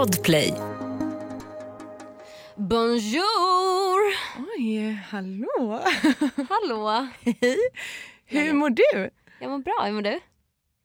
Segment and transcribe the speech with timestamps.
[0.00, 0.54] Podplay.
[2.56, 4.00] Bonjour!
[4.56, 5.80] Oj, hallå.
[6.48, 7.08] Hallå!
[7.20, 7.58] Hej.
[8.24, 9.10] Hur mår du?
[9.40, 10.20] Jag mår bra, hur mår du?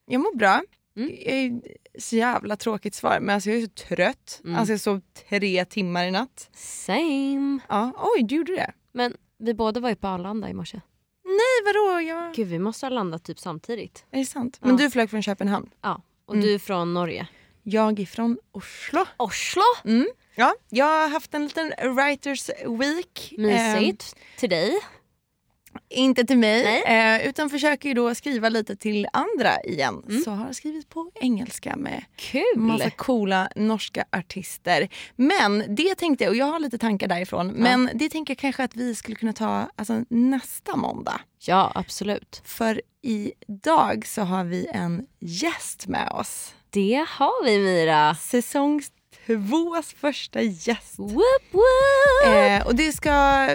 [0.05, 0.61] Jag mår bra.
[0.97, 1.09] Mm.
[1.25, 1.61] Jag är
[1.99, 4.41] så jävla tråkigt svar men alltså jag är så trött.
[4.43, 4.55] Mm.
[4.55, 6.49] Alltså jag sov tre timmar i natt.
[6.53, 7.59] Same.
[7.69, 8.71] Ja, oj du gjorde det?
[8.91, 10.81] Men vi båda var ju på Arlanda i morse.
[11.25, 12.01] Nej vadå?
[12.01, 12.33] Jag...
[12.33, 14.05] Gud vi måste ha landat typ samtidigt.
[14.11, 14.57] Är det sant?
[14.61, 14.67] Ja.
[14.67, 15.69] Men du flög från Köpenhamn.
[15.81, 16.01] Ja.
[16.25, 16.45] Och Mm.
[16.45, 17.27] du är från Norge.
[17.67, 19.05] Jag är från Oslo.
[19.17, 19.63] Oslo!
[19.85, 20.07] Mm.
[20.35, 23.33] Ja, jag har haft en liten writers week.
[23.37, 24.15] Mysigt.
[24.37, 24.69] Till dig.
[24.69, 30.03] Eh, inte till mig, eh, utan försöker ju då skriva lite till andra igen.
[30.09, 30.21] Mm.
[30.21, 32.43] Så har jag skrivit på engelska med Kul!
[32.55, 34.89] massa coola norska artister.
[35.15, 38.63] Men det tänkte jag, och jag har lite tankar därifrån, men det tänker jag kanske
[38.63, 41.21] att vi skulle kunna ta alltså, nästa måndag.
[41.45, 42.41] Ja absolut.
[42.45, 46.54] För idag så har vi en gäst med oss.
[46.75, 48.15] Det har vi Mira.
[48.15, 48.81] Säsong
[49.25, 50.99] tvås första gäst.
[50.99, 52.35] Woop woop!
[52.35, 53.47] Eh, och det ska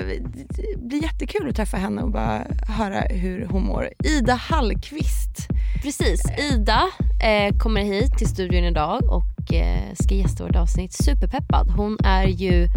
[0.76, 3.88] bli jättekul att träffa henne och bara höra hur hon mår.
[4.04, 5.48] Ida Hallqvist.
[5.82, 6.82] Precis, Ida
[7.22, 10.92] eh, kommer hit till studion idag och eh, ska gästa vårt avsnitt.
[10.92, 11.70] Superpeppad.
[11.70, 12.68] Hon är ju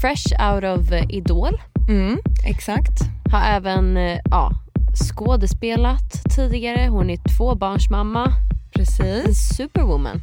[0.00, 1.60] fresh out of eh, Idol.
[1.88, 3.00] Mm, exakt.
[3.32, 4.50] Har även eh, ja,
[5.08, 6.88] skådespelat tidigare.
[6.88, 8.32] Hon är tvåbarnsmamma.
[8.78, 9.56] En Precis.
[9.56, 10.20] superwoman.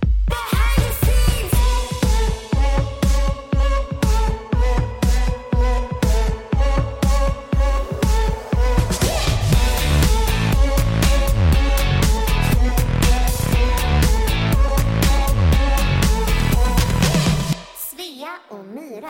[17.75, 19.09] Svea och Myra.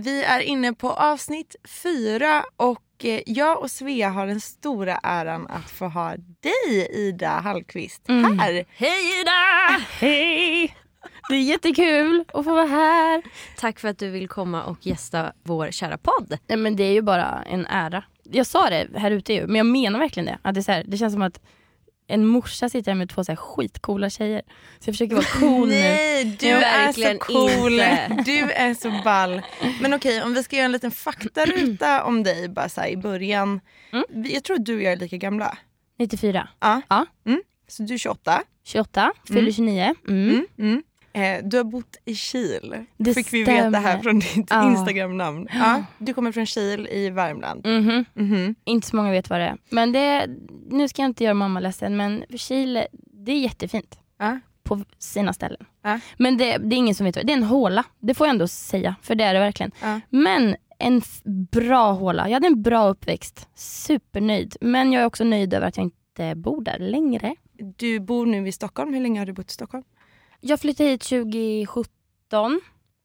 [0.00, 5.46] Vi är inne på avsnitt fyra och eh, jag och Svea har den stora äran
[5.46, 8.64] att få ha dig Ida Hallqvist här.
[8.68, 9.84] Hej Ida!
[9.90, 10.76] Hej!
[11.28, 13.22] Det är jättekul att få vara här.
[13.56, 16.38] Tack för att du vill komma och gästa vår kära podd.
[16.46, 18.04] Nej, men det är ju bara en ära.
[18.22, 20.38] Jag sa det här ute ju, men jag menar verkligen det.
[20.42, 21.40] Att det, är så här, det känns som att
[22.08, 24.42] en morsa sitter här med två så här skitcoola tjejer.
[24.78, 25.74] Så jag försöker vara cool nu.
[25.80, 27.72] Nej, du Ja, är så cool.
[27.72, 28.22] inte.
[28.26, 29.42] Du är så ball.
[29.80, 33.60] Men okej, om vi ska göra en liten faktaruta om dig bara så i början.
[33.92, 34.04] Mm.
[34.32, 35.58] Jag tror att du och jag är lika gamla.
[35.98, 36.48] 94.
[36.60, 36.80] Ja.
[36.88, 37.06] Ja.
[37.26, 37.42] Mm.
[37.68, 38.42] Så du är 28.
[38.64, 39.52] 28, fyller Mm.
[39.52, 39.94] 29.
[40.08, 40.82] Mm.
[41.12, 41.26] Mm.
[41.30, 41.44] Mm.
[41.44, 42.74] Eh, du har bott i Kil.
[42.96, 43.78] Det Fick vi veta stämmer.
[43.80, 44.70] här från ditt Ja.
[44.70, 45.48] Instagramnamn.
[45.52, 47.66] Ja, du kommer från Kil i Värmland.
[47.66, 48.04] Mhm.
[48.14, 48.54] Mhm.
[48.64, 49.56] Inte så många vet vad det är.
[49.70, 50.26] Men det,
[50.70, 53.98] nu ska jag inte göra mamma ledsen, men Chile, det är jättefint.
[54.18, 54.38] Ja.
[54.62, 55.66] På sina ställen.
[55.82, 56.00] Ja.
[56.16, 57.36] Men det, det är ingen som vet vad det är.
[57.36, 58.94] Det är en håla, det får jag ändå säga.
[59.02, 59.72] För det är det verkligen.
[60.10, 61.02] Men en
[61.50, 62.28] bra håla.
[62.28, 63.48] Jag hade en bra uppväxt.
[63.54, 64.56] Supernöjd.
[64.60, 67.34] Men jag är också nöjd över att jag inte bor där längre.
[67.76, 68.94] Du bor nu i Stockholm.
[68.94, 69.84] Hur länge har du bott i Stockholm?
[70.40, 72.60] Jag flyttade hit 2017.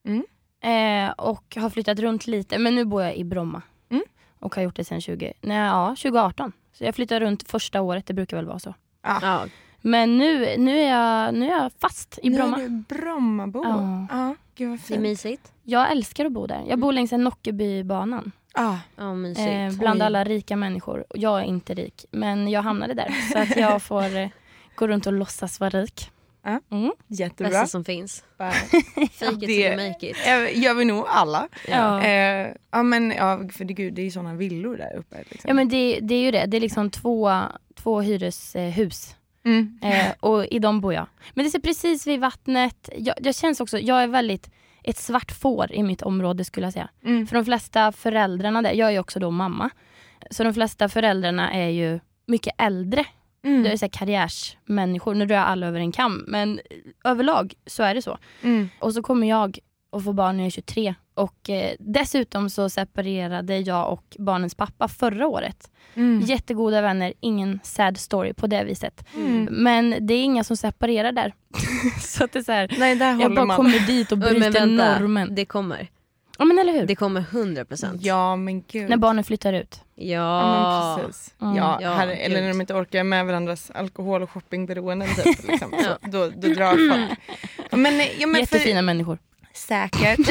[0.07, 0.23] Mm.
[0.61, 2.57] Eh, och har flyttat runt lite.
[2.57, 3.61] Men nu bor jag i Bromma.
[3.89, 4.03] Mm.
[4.39, 6.51] Och har gjort det sedan 20, nej, ja, 2018.
[6.73, 8.73] Så jag flyttade runt första året, det brukar väl vara så.
[9.03, 9.45] Ja.
[9.81, 12.57] Men nu, nu, är, jag, nu är jag fast i Nu Bromma.
[12.57, 13.63] är du Brommabo.
[13.63, 14.07] Ja.
[14.11, 15.01] Ja, gud vad Det är fint.
[15.01, 15.51] mysigt.
[15.63, 16.63] Jag älskar att bo där.
[16.67, 18.31] Jag bor längs en Nockebybanan.
[18.53, 19.47] Ah, Ja, mysigt.
[19.73, 20.05] Eh, bland Oj.
[20.05, 21.05] alla rika människor.
[21.09, 23.09] Och Jag är inte rik, men jag hamnade där.
[23.31, 24.27] Så att jag får eh,
[24.75, 26.11] gå runt och låtsas vara rik.
[26.43, 26.59] Ja.
[26.71, 26.91] Mm.
[27.07, 27.49] jättebra.
[27.49, 28.23] Bästa som finns.
[28.37, 30.17] Fake it till make it.
[30.63, 31.47] Gör vi nog alla.
[31.67, 32.03] Ja.
[32.03, 35.17] Eh, ja men ja, för det, gud, det är ju såna villor där uppe.
[35.17, 35.47] Liksom.
[35.47, 36.45] Ja men det, det är ju det.
[36.45, 37.41] Det är liksom två,
[37.75, 39.15] två hyreshus.
[39.45, 39.79] Mm.
[39.83, 41.07] Eh, och i dem bor jag.
[41.33, 42.89] Men det ser precis vid vattnet.
[42.97, 44.49] Jag, jag känns också, jag är väldigt
[44.83, 46.89] ett svart får i mitt område skulle jag säga.
[47.05, 47.27] Mm.
[47.27, 49.69] För de flesta föräldrarna där, jag är ju också då mamma.
[50.31, 53.05] Så de flesta föräldrarna är ju mycket äldre.
[53.43, 53.63] Mm.
[53.63, 56.25] Det är så här karriärsmänniskor, nu drar jag alla över en kam.
[56.27, 56.59] Men
[57.03, 58.17] överlag så är det så.
[58.41, 58.69] Mm.
[58.79, 59.59] Och så kommer jag
[59.91, 60.95] att få barn när jag är 23.
[61.13, 65.71] Och eh, dessutom så separerade jag och barnens pappa förra året.
[65.95, 66.21] Mm.
[66.21, 69.05] Jättegoda vänner, ingen sad story på det viset.
[69.15, 69.47] Mm.
[69.51, 71.33] Men det är inga som separerar där.
[72.01, 73.57] så att det är så här, Nej där jag bara man.
[73.57, 75.35] kommer dit och Oj, men bryter vänta, normen.
[75.35, 75.87] det kommer.
[76.37, 76.85] Ja men eller hur?
[76.85, 77.97] Det kommer 100%.
[78.01, 78.89] Ja men gud.
[78.89, 79.81] När barnen flyttar ut.
[79.95, 80.05] Ja.
[80.05, 81.33] Ja, men precis.
[81.41, 81.55] Mm.
[81.55, 85.73] Ja, Ja, här, eller när de inte orkar med varandras alkohol och shoppingberoenden typ, liksom.
[85.77, 85.83] Ja.
[85.83, 87.19] så, då, då drar folk.
[87.71, 89.17] Men, ja, men Jättefina för, människor.
[89.53, 90.19] Säkert.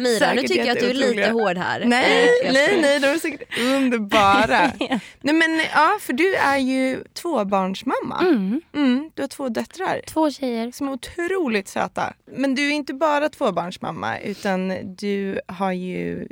[0.00, 1.84] Mira, nu Säkert tycker jag att du är lite hård här.
[1.84, 4.72] nej, Eh, nej, nej, de är säkert underbara.
[5.20, 8.18] nej men ja, för du är ju tvåbarnsmamma.
[8.20, 8.60] Mm.
[8.74, 10.00] Mm, du har två döttrar.
[10.06, 10.70] Två tjejer.
[10.70, 12.12] som är otroligt söta.
[12.36, 16.28] Men du är inte bara tvåbarnsmamma utan du har ju,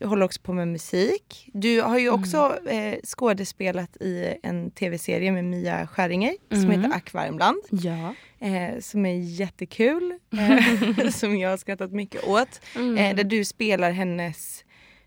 [0.00, 1.48] du håller också på med musik.
[1.52, 6.70] Du har ju också eh, skådespelat i en tv-serie med Mia Skäringer som Mm.
[6.82, 7.58] heter Ack Värmland.
[7.70, 8.14] Ja.
[8.38, 10.18] Eh, som är jättekul.
[10.32, 12.60] Eh, som jag har skrattat mycket åt.
[12.76, 12.96] Mm.
[12.96, 14.64] Eh, där du spelar hennes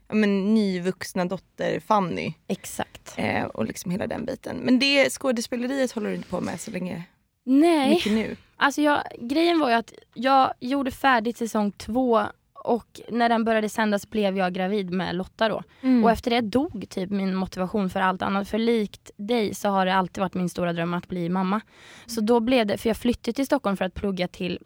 [0.07, 2.33] ja, men, nyvuxna dotter Fanny.
[2.47, 3.13] Exakt.
[3.15, 4.57] Eh, och liksom hela den biten.
[4.57, 7.03] Men det skådespeleriet håller du inte på med så länge
[7.45, 8.35] Nej, mycket nu.
[8.57, 12.25] alltså jag, grejen var ju att jag gjorde färdigt säsong två
[12.63, 15.63] och när den började sändas blev jag gravid med Lotta då.
[15.81, 16.03] Mm.
[16.03, 18.49] Och efter det dog typ min motivation för allt annat.
[18.49, 21.61] För likt dig så har det alltid varit min stora dröm att bli mamma.
[22.05, 24.59] Så då blev det, för jag flyttade till Stockholm för att plugga till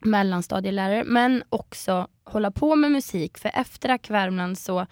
[0.00, 3.38] mellanstadielärare men också hålla på med musik.
[3.38, 4.86] För efter Ack Värmland så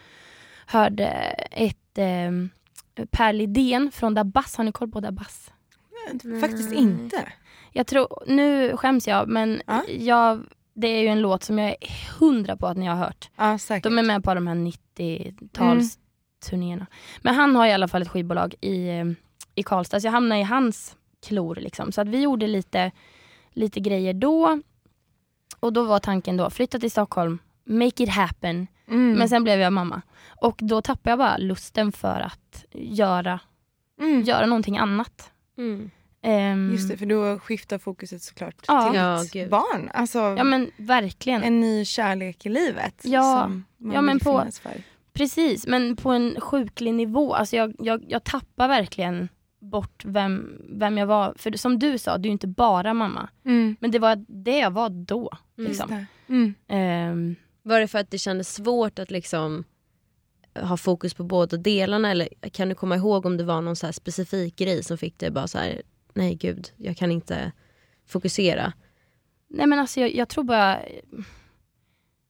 [0.66, 1.06] hörde
[1.50, 2.30] ett eh,
[3.10, 5.52] Per Lidén från Dabas, har ni koll på Dabas?
[6.40, 6.78] Faktiskt Nej.
[6.78, 7.32] inte.
[7.72, 9.82] Jag tror, nu skäms jag men Ja.
[9.88, 10.40] jag,
[10.74, 11.76] det är ju en låt som jag är
[12.18, 13.30] hundra på att ni har hört.
[13.36, 13.58] Ja.
[13.82, 16.86] De är med på de här 90-talsturnéerna.
[17.20, 19.04] Men han har i alla fall ett skivbolag i, eh,
[19.54, 20.96] i Karlstad så jag hamnade i hans
[21.26, 21.56] klor.
[21.56, 21.92] Liksom.
[21.92, 22.90] Så att vi gjorde lite,
[23.50, 24.60] lite grejer då.
[25.60, 28.66] Och då var tanken då, flytta till Stockholm, make it happen.
[28.88, 29.12] Mm.
[29.12, 30.02] Men sen blev jag mamma.
[30.28, 33.40] Och då tappade jag bara lusten för att göra,
[34.00, 34.22] mm.
[34.22, 35.30] göra någonting annat.
[35.58, 35.90] Mm.
[36.24, 38.88] Ehm, Just det, för då skiftar fokuset såklart Ja.
[38.90, 39.50] till Ja, ditt gud.
[39.50, 39.90] barn.
[39.94, 41.42] Alltså Ja men verkligen.
[41.42, 42.94] en ny kärlek i livet.
[43.04, 43.42] Ja.
[43.42, 44.72] Som man Ja, men vill på- finnas för.
[45.12, 47.34] Precis, men på en sjuklig nivå.
[47.34, 49.28] Alltså jag, jag, jag tappar verkligen
[49.60, 51.34] bort vem, vem jag var.
[51.38, 53.28] För som du sa, du är inte bara mamma.
[53.44, 53.76] Mm.
[53.80, 55.30] Men det var det jag var då.
[55.56, 56.06] Liksom.
[56.28, 56.54] Mm.
[56.68, 59.64] Ehm, Var det för att det kändes svårt att liksom
[60.54, 63.86] ha fokus på båda delarna eller kan du komma ihåg om det var någon så
[63.86, 65.82] här specifik grej som fick dig bara så här
[66.14, 67.52] nej gud jag kan inte
[68.06, 68.72] fokusera.
[69.48, 70.80] nej men alltså jag, jag tror bara...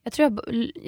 [0.05, 0.41] Jag tror jag,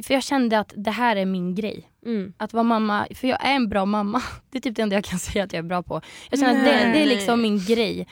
[0.04, 1.90] för jag kände att det här är min grej.
[2.06, 2.32] Mm.
[2.36, 4.22] Att vara mamma, för jag är en bra mamma.
[4.50, 6.00] Det är typ det enda jag kan säga att jag är bra på.
[6.30, 8.08] Jag känner att det, det är liksom min grej.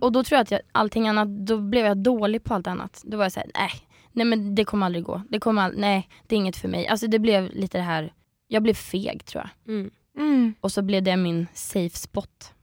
[0.00, 3.02] Och då tror jag att jag, allting annat, då blev jag dålig på allt annat.
[3.04, 3.70] Då var jag såhär, nej,
[4.12, 5.22] nej men det kommer aldrig gå.
[5.28, 6.86] Det kommer all, nej, det är inget för mig.
[6.86, 8.12] Alltså det blev lite det här,
[8.48, 9.74] jag blev feg tror jag.
[9.74, 9.90] Mm.
[10.18, 10.54] Mm.
[10.60, 12.54] Och så blev det min safe spot.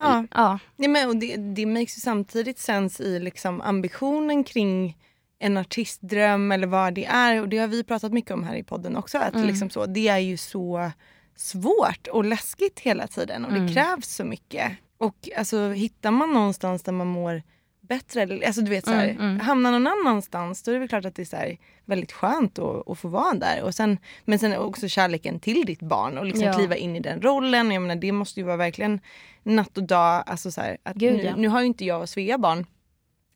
[0.00, 0.24] Ja.
[0.30, 0.58] Ja.
[0.76, 4.96] Ja, men, och det, det makes ju samtidigt sens i liksom ambitionen kring
[5.38, 7.40] en artistdröm eller vad det är.
[7.40, 9.18] Och det har vi pratat mycket om här i podden också.
[9.18, 9.46] Att Mm.
[9.46, 10.90] liksom så, det är ju så
[11.36, 13.72] svårt och läskigt hela tiden och det Mm.
[13.74, 14.72] krävs så mycket.
[14.98, 17.42] Och alltså, hittar man någonstans där man mår
[17.88, 19.40] bättre, alltså du vet så här, Mm, mm.
[19.40, 22.58] hamnar någon annanstans då är det väl klart att det är så här, väldigt skönt
[22.58, 23.62] att, att få vara där.
[23.62, 26.52] Och sen, men sen också kärleken till ditt barn och liksom Ja.
[26.52, 27.70] kliva in i den rollen.
[27.70, 29.00] Jag menar, det måste ju vara verkligen
[29.42, 30.24] natt och dag.
[30.26, 31.36] Alltså så här, att Gud, nu, ja.
[31.36, 32.66] nu har ju inte jag och Svea barn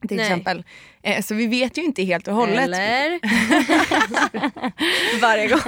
[0.09, 0.27] till Nej.
[0.27, 0.65] exempel.
[1.03, 2.59] Eh, så vi vet ju inte helt och hållet.
[2.61, 3.19] Eller?
[5.21, 5.61] Varje gång.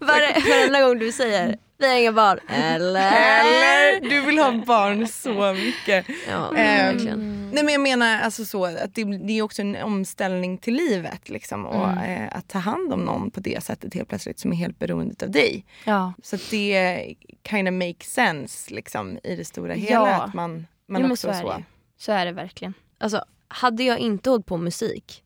[0.00, 2.38] Varje, varenda gång du säger vi har inga barn.
[2.48, 3.12] Eller?
[3.40, 6.06] Eller du vill ha barn så mycket.
[6.28, 7.50] Ja, Ehm, verkligen.
[7.54, 11.28] Nej men jag menar alltså så att det, det är också en omställning till livet
[11.28, 11.66] liksom.
[11.66, 12.22] Och Mm.
[12.22, 15.14] eh, att ta hand om någon på det sättet helt plötsligt som är helt beroende
[15.24, 15.64] av dig.
[15.84, 16.12] Ja.
[16.22, 17.04] Så att det
[17.48, 19.94] kind of makes sense liksom i det stora hela.
[20.10, 20.22] Ja.
[20.22, 21.64] Att man, man jo, också så är,
[21.98, 22.12] så.
[22.12, 22.74] är det verkligen.
[22.98, 25.24] Alltså, hade jag inte hållit på med musik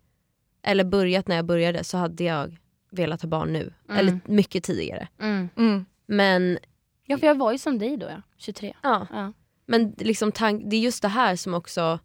[0.62, 2.58] eller börjat när jag började så hade jag
[2.90, 3.72] velat ha barn nu.
[3.88, 3.98] Mm.
[4.00, 5.08] Eller mycket tidigare.
[5.20, 5.48] Mm.
[5.56, 5.84] Mm.
[6.06, 6.58] Men
[7.06, 8.74] Ja för jag var ju som dig då ja, 23.
[8.82, 9.32] ja, Ja.
[9.66, 11.98] men liksom tank, det är just det här som också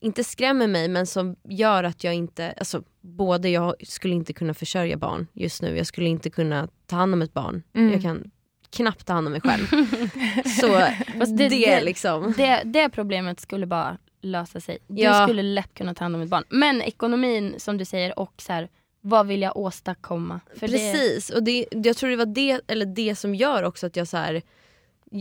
[0.00, 4.54] inte skrämmer mig men som gör att jag inte, alltså både jag skulle inte kunna
[4.54, 7.62] försörja barn just nu, jag skulle inte kunna ta hand om ett barn.
[7.72, 7.92] Mm.
[7.92, 8.30] Jag kan
[8.70, 9.66] knappt ta hand om mig själv.
[10.60, 12.34] Så det, det- det- liksom.
[12.36, 14.78] Det, det problemet skulle bara lösa sig.
[14.86, 15.26] Du Ja.
[15.26, 16.44] skulle lätt kunna ta hand om ett barn.
[16.48, 18.68] Men ekonomin som du säger och så här,
[19.00, 20.40] vad vill jag åstadkomma?
[20.54, 23.86] För Det, Precis, och det, jag tror det var det, eller det som gör också
[23.86, 24.42] att jag så här,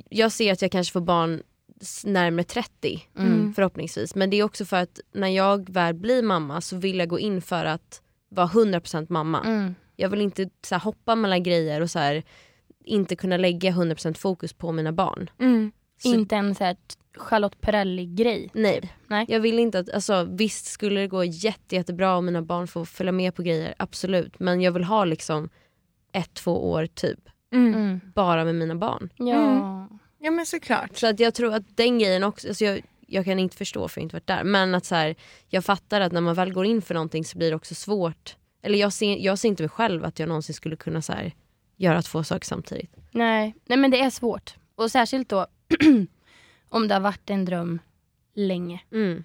[0.09, 1.43] jag ser att jag kanske får barn
[2.03, 3.53] närmare 30 mm.
[3.53, 4.15] förhoppningsvis.
[4.15, 7.19] Men det är också för att när jag väl blir mamma så vill jag gå
[7.19, 9.43] in för att vara 100% mamma.
[9.45, 9.75] Mm.
[9.95, 12.23] Jag vill inte så här, hoppa mellan grejer och så här,
[12.89, 15.29] inte kunna lägga 100% fokus på mina barn.
[15.39, 15.71] Mm.
[16.01, 16.77] Så, Inte en så här
[17.17, 18.49] Charlotte Perrelli-grej.
[18.53, 18.93] Nej.
[19.07, 19.25] Nej.
[19.29, 22.85] Jag vill inte att, alltså, visst skulle det gå jätte, jättebra om mina barn får
[22.85, 24.39] följa med på grejer, absolut.
[24.39, 25.49] Men jag vill ha liksom
[26.11, 27.19] ett, två år typ
[27.51, 27.73] Mm.
[27.73, 27.99] Mm.
[28.15, 29.09] bara med mina barn.
[29.15, 29.87] Ja.
[30.19, 30.97] Ja men såklart.
[30.97, 33.99] Så att jag tror att den grejen också, alltså jag, jag kan inte förstå för
[33.99, 34.43] jag har inte varit där.
[34.43, 35.15] Men att så här,
[35.47, 38.35] jag fattar att när man väl går in för någonting så blir det också svårt.
[38.61, 41.33] Eller jag ser, jag ser inte mig själv att jag någonsin skulle kunna så här,
[41.79, 42.95] göra två saker samtidigt.
[43.11, 43.55] Nej.
[43.65, 44.55] Nej men det är svårt.
[44.75, 45.47] Och särskilt då
[46.69, 47.79] om det har varit en dröm
[48.35, 48.81] länge.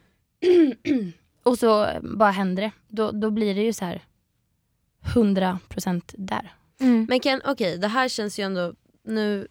[0.84, 1.12] Mm.
[1.42, 2.70] Och så bara händer det.
[2.88, 4.04] Då, då blir det ju så här
[5.04, 6.52] 100% där.
[6.80, 7.06] Mm.
[7.08, 9.49] Men kan, okej det här känns ju ändå, nu,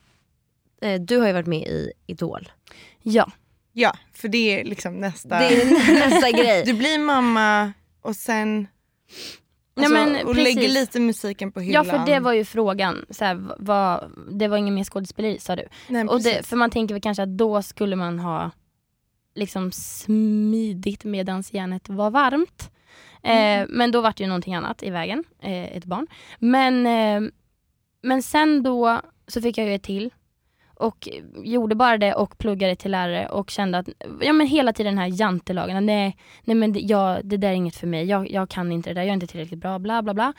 [0.81, 2.51] eh, du har ju varit med i Idol.
[3.01, 3.31] Ja.
[3.71, 5.39] Ja, för det är liksom nästa.
[5.39, 6.63] Det är nästa grej.
[6.65, 8.67] Du blir mamma och sen
[9.75, 10.55] Ja, alltså, men och precis.
[10.55, 11.85] lägger lite musiken på Ja hyllan.
[11.85, 15.63] för det var ju frågan, så här, vad, det var ingen mer skådespeleri sa du.
[15.87, 18.51] Nej, Och det, för man tänker väl kanske att då skulle man ha
[19.35, 22.71] liksom smidigt medans järnet var varmt.
[23.23, 23.61] Mm.
[23.61, 26.07] Eh, men då var det ju någonting annat i vägen, eh, ett barn.
[26.39, 27.29] Men, eh,
[28.01, 30.13] men sen då så fick jag ju ett till
[30.83, 31.09] och
[31.43, 33.89] gjorde bara det och pluggade till lärare och kände att
[34.21, 37.53] ja, men hela tiden den här jantelagen, nej, nej men det, jag, det där är
[37.53, 40.01] inget för mig, jag, jag kan inte det där, jag är inte tillräckligt bra, bla
[40.01, 40.33] bla bla.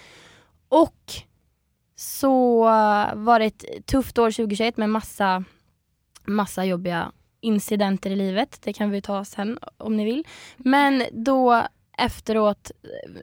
[0.69, 1.13] Och
[1.97, 2.65] så
[3.15, 5.45] var det ett tufft år 2021 med massa,
[6.25, 8.61] massa jobbiga incidenter i livet.
[8.63, 10.25] Det kan vi ta sen om ni vill.
[10.57, 11.63] Men då
[11.99, 12.71] efteråt,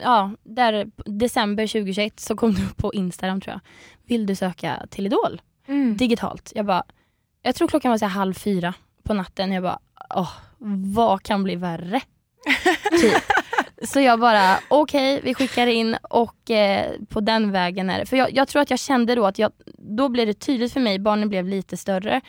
[0.02, 3.60] ja, där december 2021 så kom du upp på Instagram tror jag.
[4.06, 5.40] Vill du söka till Idol?
[5.66, 5.96] Mm.
[5.96, 6.52] Digitalt.
[6.54, 6.84] Jag bara,
[7.42, 9.52] jag tror klockan var så här halv fyra på natten.
[9.52, 9.78] Jag bara,
[10.14, 10.32] åh,
[10.94, 12.00] vad kan bli värre?
[13.00, 13.22] typ.
[13.82, 18.06] Så jag bara, okej vi skickar in och eh, på den vägen är det.
[18.06, 20.80] För jag, jag tror att jag kände då att jag, då blev det tydligt för
[20.80, 22.20] mig, barnen blev lite större.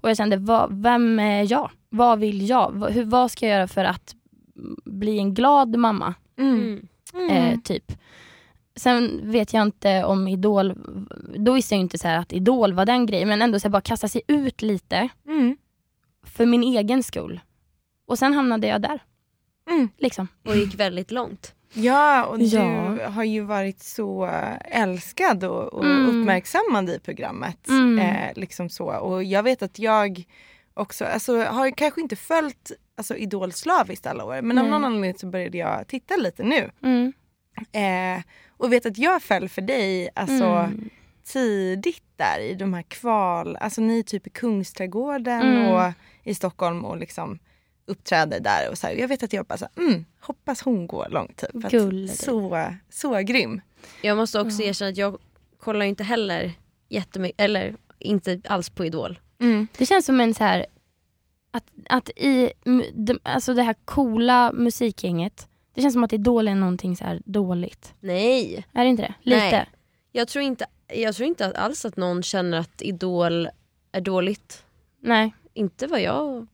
[0.00, 1.70] Och jag kände, vad, vem är jag?
[1.88, 2.70] Vad vill jag?
[2.74, 4.14] Vad, hur, vad ska jag göra för att
[4.84, 6.14] bli en glad mamma?
[6.38, 6.88] Mm.
[7.14, 7.30] Mm.
[7.30, 7.92] Eh, typ.
[8.76, 10.74] Sen vet jag inte om Idol,
[11.36, 13.72] då visste jag inte så här att Idol var den grejen men ändå så här
[13.72, 15.56] bara kasta sig ut lite Mm.
[16.26, 17.40] för min egen skull.
[18.06, 19.02] Och sen hamnade jag där.
[19.70, 19.88] Mm.
[19.98, 20.28] Liksom.
[20.44, 21.54] Och gick väldigt långt.
[21.72, 22.60] Ja, och Ja.
[22.98, 24.30] du har ju varit så
[24.64, 26.06] älskad och, och Mm.
[26.08, 27.68] uppmärksammad i programmet.
[27.68, 27.98] Mm.
[27.98, 28.84] Eh, liksom så.
[28.86, 30.24] Och jag vet att jag
[30.74, 34.70] också, alltså, har kanske inte följt alltså, Idol slaviskt alla år men av Nej.
[34.70, 36.70] någon anledning så började jag titta lite nu.
[37.72, 38.18] Mm.
[38.18, 38.22] Eh,
[38.56, 40.90] och vet att jag föll för dig alltså, Mm.
[41.24, 45.72] tidigt där i de här kval, alltså ni är typ i Kungsträdgården Mm.
[45.72, 45.92] och
[46.24, 47.38] i Stockholm och liksom
[47.86, 48.70] uppträder där.
[48.70, 48.94] Och så här.
[48.94, 51.36] Jag vet att jag bara så här, mm, hoppas hon går långt.
[51.36, 51.70] Typ.
[51.70, 52.10] Gullig.
[52.10, 53.60] så, så grym.
[54.02, 54.68] Jag måste också Ja.
[54.68, 55.18] erkänna att jag
[55.60, 56.52] kollar inte heller
[56.88, 59.18] jättemycket, eller inte alls på Idol.
[59.40, 59.66] Mm.
[59.78, 60.66] Det känns som en så här
[61.50, 62.52] att, att i
[62.94, 67.22] de, alltså det här coola musikgänget, det känns som att Idol är någonting så här
[67.24, 67.94] dåligt.
[68.00, 69.14] Nej, Är det inte det?
[69.22, 69.50] Lite?
[69.50, 69.70] Nej.
[70.12, 73.48] jag tror inte, jag tror inte alls att någon känner att Idol
[73.92, 74.64] är dåligt.
[75.02, 75.34] Nej.
[75.54, 76.46] Inte vad jag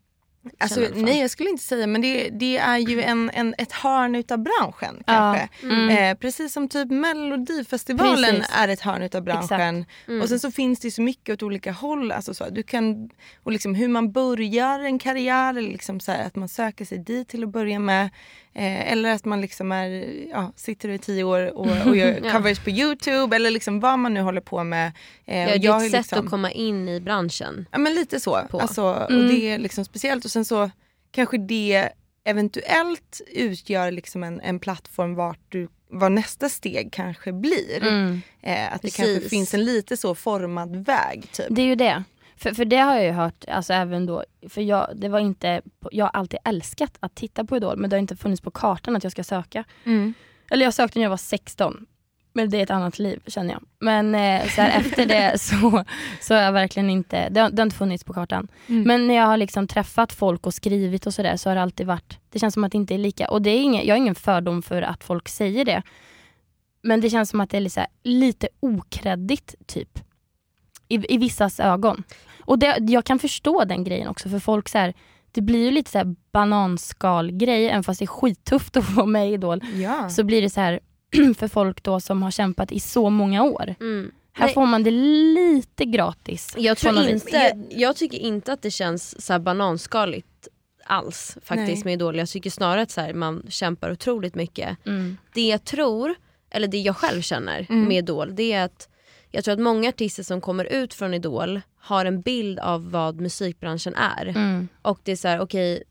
[0.59, 4.15] Alltså, nej jag skulle inte säga men det, det är ju en, en, ett hörn
[4.15, 5.37] utav branschen Ja.
[5.37, 5.67] kanske.
[5.67, 5.89] Mm.
[5.89, 8.55] Eh, precis som typ Melodifestivalen Precis.
[8.57, 9.85] är ett hörn utav branschen.
[10.09, 10.23] Mm.
[10.23, 12.13] Och sen så finns det så mycket åt olika håll.
[12.13, 13.11] Alltså så, du kan,
[13.43, 16.99] och liksom hur man börjar en karriär, eller liksom så här, att man söker sig
[16.99, 18.11] dit till att börja med.
[18.55, 22.33] Eh, eller att man liksom är, ja, sitter i tio år och, och gör Ja.
[22.33, 24.93] covers på Youtube eller liksom vad man nu håller på med.
[25.27, 27.67] Eh, Ja, och det är jag har ett sätt liksom, att komma in i branschen.
[27.73, 28.41] Ja men lite så.
[28.51, 28.61] på.
[28.61, 29.29] Alltså, och Mm.
[29.29, 30.71] det är liksom speciellt och sen så
[31.11, 31.89] kanske det
[32.25, 37.83] eventuellt utgör liksom en, en plattform vart du, vad nästa steg kanske blir.
[37.83, 38.21] Mm.
[38.43, 38.97] Eh, att det Precis.
[38.97, 41.25] kanske finns en lite så formad väg.
[41.33, 41.47] Typ.
[41.51, 42.05] Det är ju det.
[42.43, 45.63] För, för det har jag ju hört, alltså även då, för jag, det var inte,
[45.91, 48.97] jag har alltid älskat att titta på Idol men det har inte funnits på kartan
[48.97, 49.65] att jag ska söka.
[49.85, 50.15] Mm.
[50.51, 51.87] Eller jag sökte när jag var 16.
[52.33, 53.63] Men det är ett annat liv känner jag.
[53.79, 55.85] Men eh, så här, efter det så,
[56.21, 58.49] så har jag verkligen inte, det har, det har inte funnits på kartan.
[58.67, 58.83] Mm.
[58.83, 61.87] Men när jag har liksom träffat folk och skrivit och sådär så har det alltid
[61.87, 63.31] varit, det känns som att det inte är lika.
[63.31, 65.83] Och det är inget, jag har ingen fördom för att folk säger det.
[66.83, 69.99] Men det känns som att det är lite, lite okreddigt typ.
[70.89, 72.03] I, I vissas ögon.
[72.53, 74.95] Och det, jag kan förstå den grejen också för folk så här,
[75.33, 79.31] det blir ju lite så här bananskalgrej, även fast det är skittufft att vara med
[79.31, 80.09] i Idol Ja.
[80.09, 80.81] så blir det så här
[81.39, 83.75] för folk då som har kämpat i så många år.
[83.81, 84.11] Mm.
[84.33, 84.55] Här Nej.
[84.55, 86.55] får man det lite gratis.
[86.59, 90.49] Jag, tror inte, jag tycker inte att det känns så här bananskaligt
[90.85, 91.85] alls faktiskt Nej.
[91.85, 92.17] med Idol.
[92.19, 94.87] Jag tycker snarare att så här, man kämpar otroligt mycket.
[94.87, 95.17] Mm.
[95.35, 96.15] Det jag tror,
[96.51, 97.89] eller det jag själv känner Mm.
[97.89, 98.89] med Idol, det är att
[99.33, 103.21] jag tror att många artister som kommer ut från Idol har en bild av vad
[103.21, 104.27] musikbranschen är.
[104.27, 104.69] Mm.
[104.83, 105.83] Och det är så här, okej,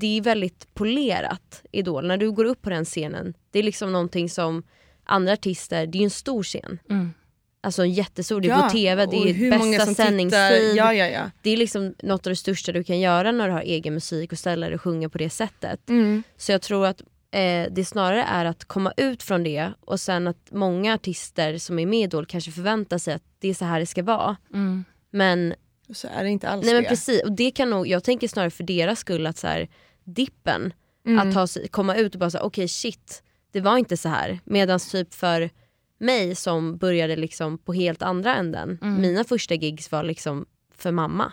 [0.00, 2.06] det är väldigt polerat Idol.
[2.06, 4.62] När du går upp på den scenen, det är liksom någonting som
[5.04, 6.78] andra artister, det är ju en stor scen.
[6.90, 7.14] Mm.
[7.60, 10.76] Alltså en jättestor, det är Ja, på TV, det är bästa sändningstid.
[10.76, 11.30] Ja, ja, ja.
[11.42, 14.32] Det är liksom något av det största du kan göra när du har egen musik
[14.32, 15.88] och ställa dig och sjunga på det sättet.
[15.88, 16.22] Mm.
[16.36, 20.26] Så jag tror att eh, det snarare är att komma ut från det och sen
[20.26, 23.64] att många artister som är med i Idol kanske förväntar sig att det är så
[23.64, 24.36] här det ska vara.
[24.54, 24.84] Mm.
[25.10, 25.54] Men,
[25.94, 26.88] så är det inte alls nej men det.
[26.88, 29.68] precis, och det kan nog, jag tänker snarare för deras skull att så här,
[30.04, 30.72] dippen,
[31.06, 31.28] Mm.
[31.28, 34.40] att ta komma ut och bara säga okej shit, det var inte så här.
[34.44, 35.50] Medan typ för
[35.98, 39.00] mig som började liksom på helt andra änden, Mm.
[39.00, 41.32] mina första gigs var liksom för mamma.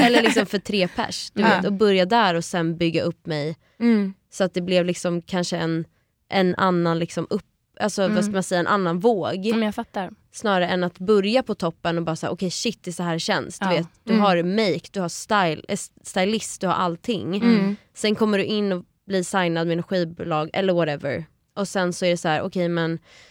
[0.00, 1.30] Eller liksom för tre pers.
[1.34, 4.14] Du vet, och börja där och sen bygga upp mig Mm.
[4.30, 5.84] så att det blev liksom kanske en,
[6.28, 7.44] en annan liksom upp,
[7.80, 8.14] alltså Mm.
[8.14, 9.46] vad ska man säga, en annan våg.
[9.50, 10.10] Men jag fattar.
[10.32, 13.12] Snarare än att börja på toppen och bara säga okej shit det är så här
[13.14, 13.58] det känns.
[13.58, 13.70] Du, Ja.
[13.70, 14.24] vet, du Mm.
[14.24, 17.36] har make, du har style, eh, stylist, du har allting.
[17.36, 17.76] Mm.
[17.94, 21.24] Sen kommer du in och blir signad med en skivbolag eller whatever.
[21.56, 23.29] Och sen så är det så här, okej men Det är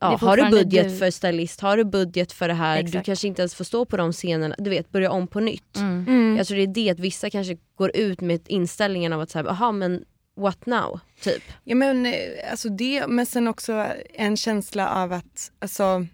[0.00, 0.96] ja, har du budget du.
[0.96, 3.06] för stylist, har du budget för det här, du Exakt.
[3.06, 5.76] kanske inte ens får stå på de scenerna, du vet börja om på nytt.
[5.76, 6.04] Mm.
[6.08, 6.36] Mm.
[6.36, 9.44] Jag tror det är det att vissa kanske går ut med inställningen av att säga,
[9.48, 10.04] jaha men
[10.36, 11.00] what now?
[11.20, 11.42] Typ.
[11.64, 16.06] Ja, men, eh, alltså det, men sen också en känsla av att alltså,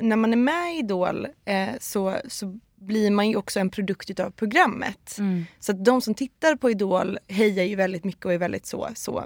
[0.00, 4.20] när man är med i Idol eh, så, så blir man ju också en produkt
[4.20, 5.16] av programmet.
[5.18, 5.44] Mm.
[5.60, 8.88] Så att de som tittar på Idol hejar ju väldigt mycket och är väldigt så,
[8.94, 9.24] så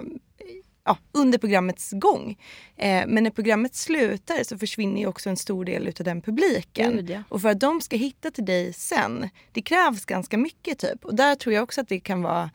[0.85, 2.37] ja, under programmets gång.
[2.77, 6.91] Eh, men när programmet slutar så försvinner ju också en stor del utav den publiken.
[6.95, 7.23] Gud, ja.
[7.29, 11.05] Och för att de ska hitta till dig sen, det krävs ganska mycket typ.
[11.05, 12.49] Och där tror jag också att det kan vara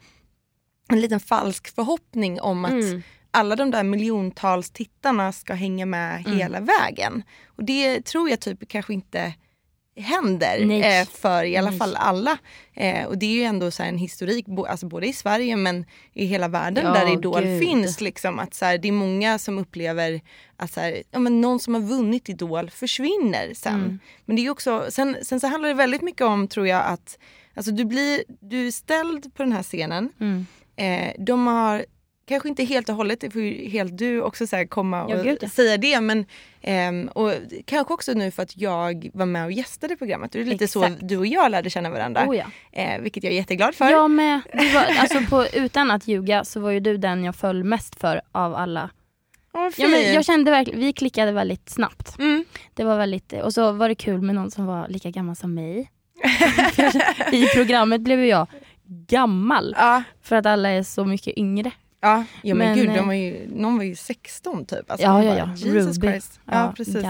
[0.88, 3.02] en liten falsk förhoppning om att Mm.
[3.30, 6.38] alla de där miljontals tittarna ska hänga med Mm.
[6.38, 7.22] hela vägen.
[7.46, 9.34] Och det tror jag typ kanske inte
[9.96, 11.78] händer eh, för i alla Nej.
[11.78, 12.38] fall alla.
[12.74, 15.84] Eh, och det är ju ändå så en historik, bo, alltså både i Sverige men
[16.12, 17.62] i hela världen Ja, där Idol gud.
[17.62, 18.00] finns.
[18.00, 20.20] Liksom, att så här, det är många som upplever
[20.56, 23.74] att så här, ja, men någon som har vunnit Idol försvinner sen.
[23.74, 23.98] Mm.
[24.24, 27.18] Men det är också, sen, sen så handlar det väldigt mycket om tror jag att
[27.54, 30.12] alltså, du, blir, du är ställd på den här scenen.
[30.20, 30.46] Mm.
[30.76, 31.86] Eh, de har
[32.26, 35.48] kanske inte helt och hållet, det får ju helt du också så komma och Ja,
[35.48, 36.00] säga det.
[36.00, 36.26] Men
[36.60, 37.32] ehm, och
[37.64, 40.32] kanske också nu för att jag var med och gästade programmet.
[40.32, 40.98] Det är lite Exakt.
[41.00, 42.24] så du och jag lärde känna varandra.
[42.28, 42.44] Oh, ja.
[42.72, 43.90] eh, vilket jag är jätteglad för.
[43.90, 44.40] Jag med.
[44.52, 48.20] Var, alltså på, utan att ljuga så var ju du den jag föll mest för
[48.32, 48.90] av alla.
[49.52, 52.18] Åh, Ja, men jag kände verkligen, vi klickade väldigt snabbt.
[52.18, 52.44] mm.
[52.74, 55.54] Det var väldigt, och så var det kul med någon som var lika gammal som
[55.54, 55.90] mig.
[57.32, 58.46] I programmet blev jag
[59.08, 61.70] gammal ja, för att alla är så mycket yngre.
[62.10, 62.24] Ja.
[62.42, 64.90] ja men, Men, gud, eh, de var ju, någon var ju 16 typ.
[64.90, 65.50] Alltså, Ja, man ja, bara, ja.
[65.56, 66.08] Jesus Ruby.
[66.08, 66.40] Christ.
[66.44, 67.04] Ja, Ja, precis.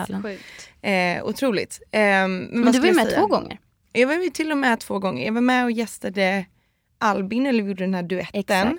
[0.82, 1.80] Eh, otroligt.
[1.92, 3.18] Eh, men Men du var ju med säga?
[3.20, 3.58] två gånger.
[3.92, 5.26] Jag var ju till och med två gånger.
[5.26, 6.46] Jag var med och gästade
[6.98, 8.78] Albin, eller vi gjorde den här duetten.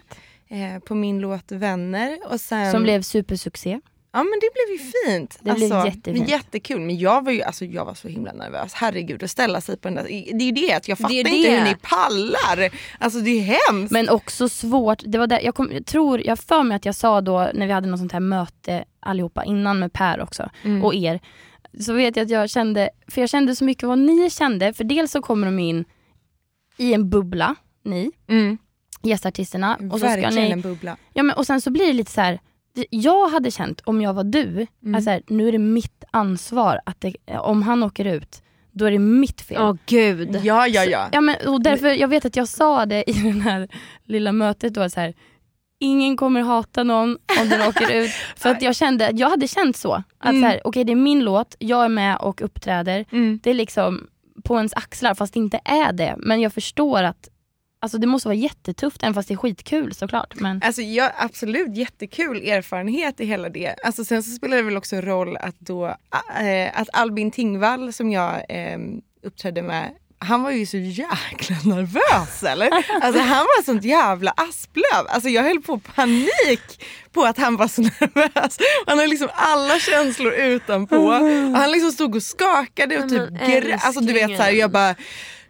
[0.50, 2.20] Eh, på min låt Vänner.
[2.32, 3.80] Och sen, Som blev supersuccé.
[4.12, 5.38] Ja men det blev ju fint.
[5.42, 6.18] Det blev alltså, jättefint.
[6.20, 6.82] men Jättekul.
[6.82, 8.74] Men jag var ju alltså, jag var så himla nervös.
[8.74, 10.04] Herregud att ställa sig på den där.
[10.04, 11.58] Det är ju det att jag fattar är inte det.
[11.58, 12.72] hur ni pallar.
[13.00, 13.92] Alltså det är hemskt.
[13.92, 15.02] Men också svårt.
[15.06, 17.68] Det var där, jag, kom, jag tror, jag för mig att jag sa då när
[17.68, 20.84] vi hade något sånt här möte allihopa innan med Per också Mm.
[20.84, 21.20] och er.
[21.80, 24.74] Så vet jag att jag kände, för jag kände så mycket vad ni kände.
[24.74, 25.86] För dels så kommer de in
[26.78, 28.58] i en bubbla, ni mm.
[29.04, 29.76] gästartisterna.
[29.76, 30.98] Och, så ska Verkligen ni, en bubbla.
[31.14, 32.40] ja, men, och sen så blir det lite så här.
[32.90, 34.96] Jag hade känt om jag var du, Mm.
[34.96, 38.86] att så här, nu är det mitt ansvar att det, om han åker ut, då
[38.86, 39.62] är det mitt fel.
[39.62, 40.40] Åh gud.
[40.44, 41.10] Ja ja ja.
[41.12, 43.68] Ja, men, och därför, jag vet att jag sa det i det här
[44.06, 45.14] lilla mötet då, så här,
[45.80, 48.12] ingen kommer hata någon om den åker ut.
[48.36, 49.94] För att jag kände, jag hade känt så.
[49.94, 50.42] Att Mm.
[50.42, 53.06] så här, okej det är min låt, jag är med och uppträder.
[53.12, 53.40] Mm.
[53.44, 54.08] Det är liksom
[54.44, 56.16] på ens axlar fast det inte är det.
[56.18, 57.30] Men jag förstår att
[57.80, 60.36] alltså, det måste vara jättetufft även fast det är skitkul såklart.
[60.36, 63.76] Men, Alltså ja, absolut jättekul erfarenhet i hela det.
[63.84, 65.86] Alltså, sen så spelar det väl också roll att då
[66.42, 68.78] äh, att Albin Tingvall som jag äh,
[69.24, 72.70] uppträdde med han var ju så jäkla nervös eller?
[73.02, 75.06] Alltså han var sånt jävla asplöv.
[75.10, 78.58] Alltså jag höll på panik på att han var så nervös.
[78.86, 80.96] Han hade liksom alla känslor utanpå.
[80.98, 81.14] Och
[81.58, 84.60] han liksom stod och skakade och typ Men grä- Alltså du vet så här, älsklingen.
[84.62, 84.96] jag bara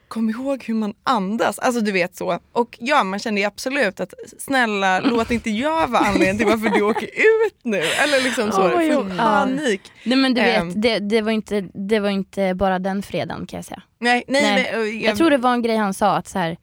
[0.07, 1.59] kom ihåg hur man andas.
[1.59, 2.39] Alltså du vet så.
[2.51, 6.69] Och ja, man kände ju absolut att snälla låt inte jag vara anledningen till varför
[6.69, 7.77] du åker ut nu.
[7.77, 8.69] Eller liksom så.
[8.69, 9.05] Full jo.
[9.17, 9.81] panik.
[10.03, 10.67] nej men du Ehm.
[10.69, 13.81] vet, det, det, var inte, det var inte bara den fredagen kan jag säga.
[13.99, 14.69] Nej, nej, Nej.
[14.71, 16.57] men, och Jag tror det var en grej han sa att så här.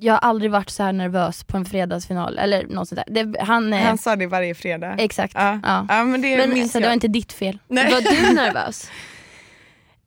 [0.00, 3.24] Jag har aldrig varit så här nervös på en fredagsfinal eller något sånt där.
[3.24, 4.94] Det, han, eh, Han sa det varje fredag.
[4.98, 5.34] Exakt.
[5.36, 5.60] Ja.
[5.62, 5.86] Ja.
[5.88, 6.96] Ja men det Men, minns Så det var jag.
[6.96, 7.58] inte ditt fel.
[7.68, 7.92] Nej.
[7.92, 8.90] Var du nervös?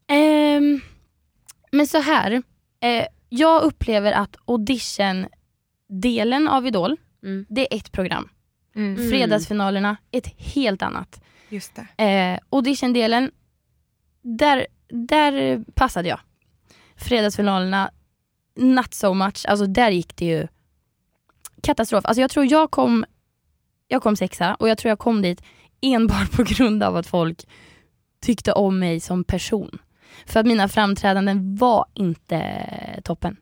[0.10, 0.82] Ehm,
[1.72, 2.32] men så här.
[2.80, 7.46] Eh, jag upplever att audition-delen av Idol, Mm.
[7.50, 8.30] det är ett program.
[8.76, 9.10] Mm, Mm.
[9.10, 11.22] Fredagsfinalerna, ett helt annat.
[11.50, 12.04] just det.
[12.04, 13.32] Eh, audition-delen,
[14.22, 16.20] där, där passade jag.
[16.96, 17.92] Fredagsfinalerna,
[18.56, 19.46] not so much.
[19.48, 20.48] Alltså där gick det ju
[21.64, 22.06] katastrof.
[22.06, 23.06] Alltså jag tror jag kom,
[23.88, 25.42] jag kom sexa och jag tror jag kom dit
[25.82, 27.48] enbart på grund av att folk
[28.22, 29.78] tyckte om mig som person.
[30.26, 32.42] För att mina framträdanden var inte
[33.04, 33.38] toppen.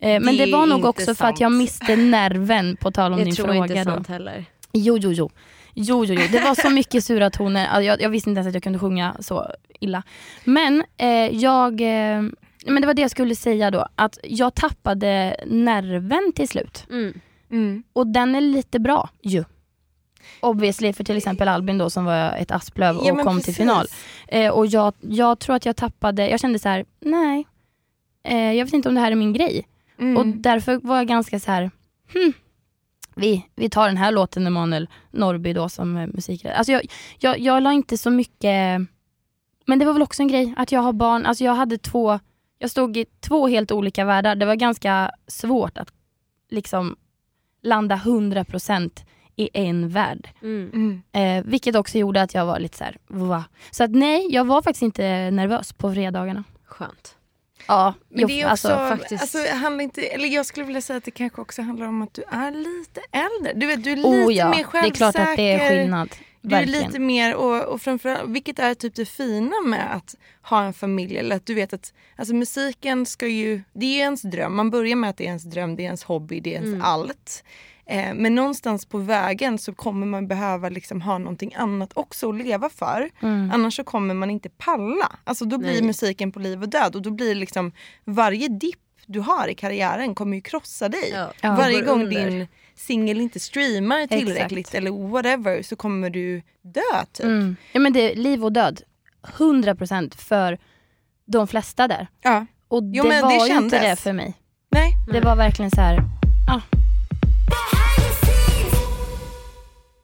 [0.00, 1.58] Eh, men Det det var nog också för att jag sant.
[1.58, 3.58] miste nerven på tal om Jag din tror fråga.
[3.58, 3.90] inte då.
[3.94, 4.44] sånt heller.
[4.72, 5.30] Jo, jo, jo.
[5.74, 6.26] Jo, jo, jo.
[6.32, 7.66] Det var så mycket sura toner.
[7.66, 9.46] Alltså, Jag, jag visste inte ens att jag kunde sjunga så
[9.80, 10.02] illa.
[10.44, 11.80] Men eh, jag...
[11.80, 12.22] Eh,
[12.66, 13.86] men det var det jag skulle säga då.
[13.96, 16.86] Att jag tappade nerven till slut.
[16.90, 17.20] Mm.
[17.50, 17.82] Mm.
[17.92, 19.44] Och den är lite bra ju.
[20.40, 23.56] Obviously för till exempel Albin då som var ett asplöv och Ja, kom till precis.
[23.56, 23.86] final.
[24.28, 27.46] Eh, och jag, jag tror att jag tappade, jag kände så här: nej.
[28.24, 29.66] Eh, jag vet inte om det här är min grej.
[29.98, 30.16] Mm.
[30.16, 31.70] Och därför var jag ganska så här.
[32.12, 32.32] Hmm,
[33.14, 36.58] vi, vi tar den här låten Emanuel Norrby då som eh, musikredakteur.
[36.58, 36.82] Alltså jag,
[37.18, 38.80] jag, jag la inte så mycket,
[39.66, 41.26] men det var väl också en grej att jag har barn.
[41.26, 42.18] Alltså jag hade två,
[42.58, 44.34] jag stod i två helt olika världar.
[44.34, 45.92] Det var ganska svårt att
[46.50, 46.96] liksom
[47.62, 48.90] landa 100%
[49.36, 50.28] i en värld.
[50.42, 50.70] Mm.
[50.74, 51.02] Mm.
[51.38, 53.44] Eh, vilket också gjorde att jag var lite så här, va?
[53.70, 56.44] Så att nej, jag var faktiskt inte nervös på fredagarna.
[56.64, 57.16] Skönt.
[57.68, 60.66] Ja, Men jo, det är också, alltså, faktiskt- alltså, det handlar inte, eller jag skulle
[60.66, 63.52] vilja säga att det kanske också handlar om att du är lite äldre.
[63.60, 65.06] Du, vet, du är lite oh ja, mer det självsäker.
[65.06, 66.08] är klart att det är skillnad.
[66.44, 70.62] Du är lite mer, och, och framförallt, vilket är typ det fina med att ha
[70.64, 71.16] en familj.
[71.18, 74.56] Eller att du vet att alltså musiken ska ju, det är ju ens dröm.
[74.56, 76.68] Man börjar med att det är ens dröm, det är ens hobby, det är ens
[76.68, 76.82] Mm.
[76.82, 77.44] allt.
[77.86, 82.36] Eh, men någonstans på vägen så kommer man behöva liksom ha någonting annat också att
[82.36, 83.10] leva för.
[83.22, 83.50] Mm.
[83.54, 85.12] Annars så kommer man inte palla.
[85.24, 85.82] Alltså då blir Nej.
[85.82, 87.72] musiken på liv och död och då blir liksom
[88.04, 91.10] varje dipp du har i karriären kommer ju krossa dig.
[91.12, 91.32] Ja.
[91.40, 91.56] Ja.
[91.56, 92.30] Varje gång under.
[92.30, 94.74] din singel inte streamar tillräckligt Exakt.
[94.74, 97.26] eller whatever så kommer du dö typ.
[97.26, 97.56] Mm.
[97.72, 98.82] Ja, men det är liv och död.
[99.22, 100.58] 100% för
[101.24, 102.06] de flesta där.
[102.22, 102.46] Ja.
[102.68, 104.34] Och Jo, det men var det ju inte det för mig.
[104.70, 104.92] Nej.
[105.12, 105.98] Det var verkligen så här.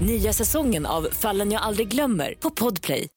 [0.00, 3.08] Nya säsongen av Fallen jag aldrig glömmer på Podplay.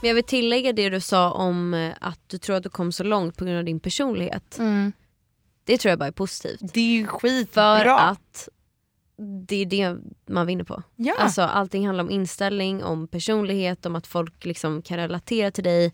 [0.00, 2.92] Men jag vill tillägga det du sa om eh, att du tror att du kom
[2.92, 4.58] så långt på grund av din personlighet.
[4.58, 4.92] Mm.
[5.64, 6.60] Det tror jag bara är positivt.
[6.74, 7.78] Det är ju skitbra.
[7.78, 8.48] För att
[9.46, 9.96] det är det
[10.26, 10.82] man vinner på.
[10.96, 11.14] ja.
[11.18, 15.92] Alltså, allting handlar om inställning, om personlighet, om att folk liksom kan relatera till dig.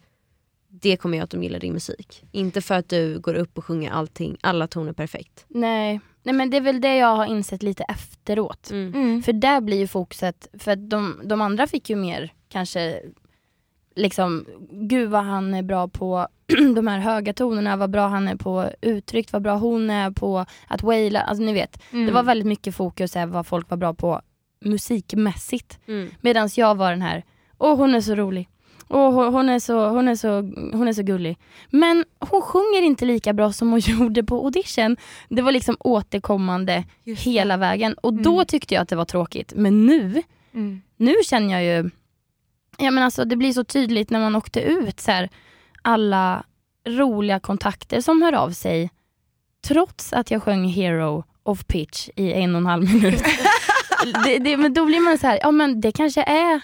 [0.81, 2.25] Det kommer jag att de gillar din musik.
[2.33, 5.45] Inte för att du går upp och sjunger allting, alla toner perfekt.
[5.49, 6.01] Nej.
[6.23, 8.71] Nej men det är väl det jag har insett lite efteråt.
[8.71, 8.95] Mm.
[8.95, 9.23] mm.
[9.23, 13.01] För där blir ju fokuset, för att de, de andra fick ju mer kanske
[13.95, 16.29] liksom, gud vad han är bra på
[16.75, 20.47] de här höga tonerna, vad bra han är på uttryckt, vad bra hon är på
[20.69, 21.83] att waila, alltså ni vet.
[21.93, 22.07] Mm.
[22.07, 24.21] Det var väldigt mycket fokus här vad folk var bra på
[24.61, 25.79] musikmässigt.
[25.87, 26.11] Mm.
[26.21, 27.25] Medan jag var den här,
[27.59, 28.49] åh hon är så rolig.
[28.89, 30.29] Åh, hon- är så, hon, är så,
[30.77, 31.39] hon är så gullig.
[31.71, 34.97] Men hon sjunger inte lika bra som hon gjorde på audition.
[35.29, 37.95] Det var liksom återkommande hela vägen.
[37.95, 38.47] Och då Mm.
[38.47, 39.53] tyckte jag att det var tråkigt.
[39.57, 40.23] Men nu,
[40.55, 40.83] Mm.
[40.97, 41.91] nu känner jag ju,
[42.79, 45.29] ja men alltså det blir så tydligt när man åkte ut så här,
[45.83, 46.45] alla
[46.89, 48.91] roliga kontakter som hör av sig.
[49.67, 53.23] Trots att jag sjöng Hero of Pitch i en och en halv minut.
[54.25, 56.61] det, det, men då blir man så här, ja men det kanske är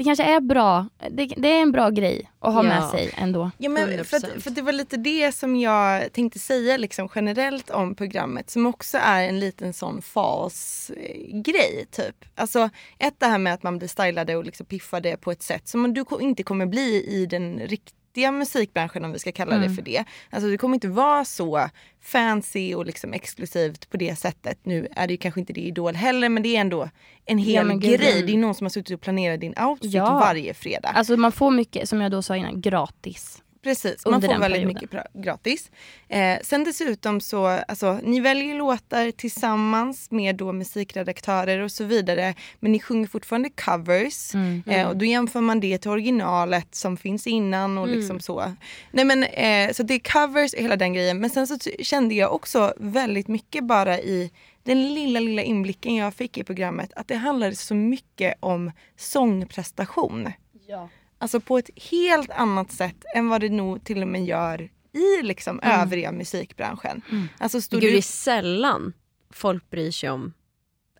[0.00, 2.68] det kanske är bra, det, det är en bra grej att ha Ja.
[2.68, 3.50] med sig ändå.
[3.58, 4.40] Ja, men för, att, 100%.
[4.40, 8.98] för det var lite det som jag tänkte säga liksom generellt om programmet som också
[8.98, 12.24] är en liten sån fas eh, grej typ.
[12.34, 15.68] Alltså ett det här med att man blir stylade och liksom piffade på ett sätt
[15.68, 19.74] som du inte kommer bli i den riktiga musikbranschen om vi ska kalla det Mm.
[19.74, 20.04] för det.
[20.30, 21.68] Alltså det kommer inte vara så
[22.02, 24.58] fancy och liksom exklusivt på det sättet.
[24.62, 26.88] Nu är det ju kanske inte det Idol heller men det är ändå
[27.26, 28.12] en hel gud, grej.
[28.12, 28.26] mm.
[28.26, 30.04] Det är någon som har suttit och planerat din outfit Ja.
[30.18, 30.88] varje fredag.
[30.88, 33.42] Alltså man får mycket, som jag då sa innan, gratis.
[33.62, 34.66] Precis, man får väldigt perioden.
[34.66, 35.70] mycket pra- gratis.
[36.08, 42.34] Eh, sen dessutom så, alltså ni väljer låtar tillsammans med då musikredaktörer och så vidare.
[42.60, 44.34] Men ni sjunger fortfarande covers.
[44.34, 44.62] Mm.
[44.66, 48.52] Eh, och då jämför man det till originalet som finns innan och liksom så.
[48.90, 51.20] Nej men eh, så det är covers och hela den grejen.
[51.20, 54.30] Men sen så kände jag också väldigt mycket bara i
[54.62, 60.32] den lilla, lilla inblicken jag fick i programmet att det handlade så mycket om sångprestation.
[60.68, 60.88] Ja.
[61.22, 65.22] Alltså på ett helt annat sätt än vad det nog till och med gör i
[65.22, 67.02] liksom övriga musikbranschen.
[67.38, 68.92] Alltså stod Gud det är sällan
[69.30, 70.32] folk bryr sig om,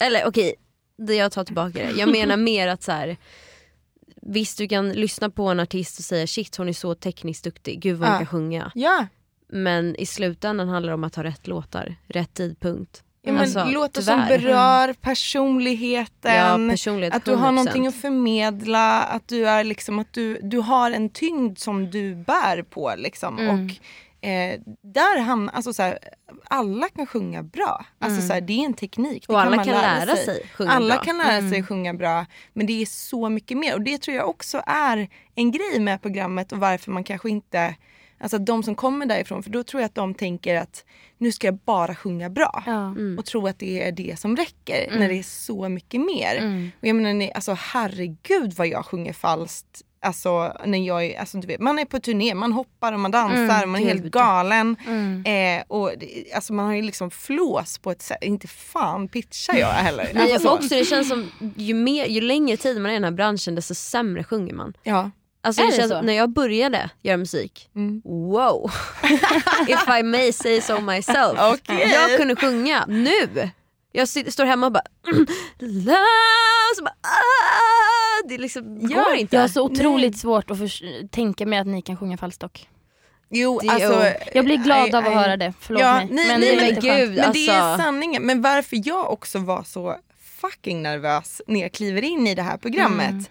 [0.00, 0.54] eller okej,
[0.96, 1.90] det jag tar tillbaka det.
[1.90, 3.16] Jag menar mer att så här.
[4.22, 7.80] Visst du kan lyssna på en artist och säga shit hon är så tekniskt duktig,
[7.80, 8.18] gud vad hon Ja.
[8.18, 8.72] kan sjunga.
[8.74, 9.06] Ja,
[9.48, 13.64] Men i slutändan handlar det om att ha rätt låtar, rätt tidpunkt, Ja, men Alltså,
[13.64, 16.34] låtar som berör personligheten.
[16.34, 17.52] Ja, personlighet, att du har 100%.
[17.52, 22.14] någonting att förmedla, att du, är liksom, att du, du har en tyngd som du
[22.14, 22.94] bär på.
[22.96, 23.38] Liksom.
[23.38, 23.54] Mm.
[23.54, 23.70] Och
[24.28, 25.98] eh, där hamnar, alltså så här,
[26.44, 27.84] alla kan sjunga bra.
[27.98, 29.24] Alltså, så här, det är en teknik.
[29.26, 31.04] det Och alla man kan lära sig sjunga Alla bra.
[31.04, 32.26] kan lära sig sjunga bra.
[32.52, 33.74] Men det är så mycket mer.
[33.74, 37.74] Och det tror jag också är en grej med programmet och varför man kanske inte
[38.20, 40.84] Alltså de som kommer därifrån, för då tror jag att de tänker att
[41.18, 42.86] nu ska jag bara sjunga bra Ja.
[42.86, 43.18] Mm.
[43.18, 46.36] och tro att det är det som räcker när det är så mycket mer.
[46.38, 46.70] Mm.
[46.80, 49.82] Och jag menar, alltså herregud vad jag sjunger falskt.
[50.02, 53.10] Alltså när jag är, alltså du vet, man är på turné, man hoppar och man
[53.10, 54.76] dansar, man är helt galen.
[54.86, 55.24] Mm.
[55.58, 55.90] Eh, och
[56.34, 60.10] alltså man har ju liksom flås på ett sätt, inte fan pitchar jag heller.
[60.14, 60.54] Nej, Alltså så.
[60.54, 63.54] också det känns som ju, mer, ju längre tid man är i den här branschen
[63.54, 64.72] desto sämre sjunger man.
[64.82, 65.10] Ja.
[65.42, 66.02] Alltså Är det känns, så?
[66.02, 68.00] när jag började göra musik, Mm.
[68.04, 68.70] wow.
[69.68, 71.38] If I may say so myself.
[71.40, 71.90] Okej.
[71.92, 73.50] Jag kunde sjunga nu.
[73.92, 74.82] Jag står hemma och bara
[75.58, 75.96] love,
[76.76, 79.36] så bara, ah, det liksom Ja, går inte.
[79.36, 80.58] Jag har så otroligt svårt att
[81.10, 82.68] tänka mig att ni kan sjunga falskt dock.
[83.30, 84.04] Jo, alltså.
[84.34, 86.08] Jag blir glad av att I- I- höra det, förlåt Ja, mig.
[86.10, 87.16] nej, men nej, det är men gud.
[87.18, 88.22] Men det är Alltså- sanningen.
[88.22, 89.96] Men varför jag också var så
[90.40, 93.10] fucking nervös när jag kliver in i det här programmet.
[93.10, 93.24] Mm.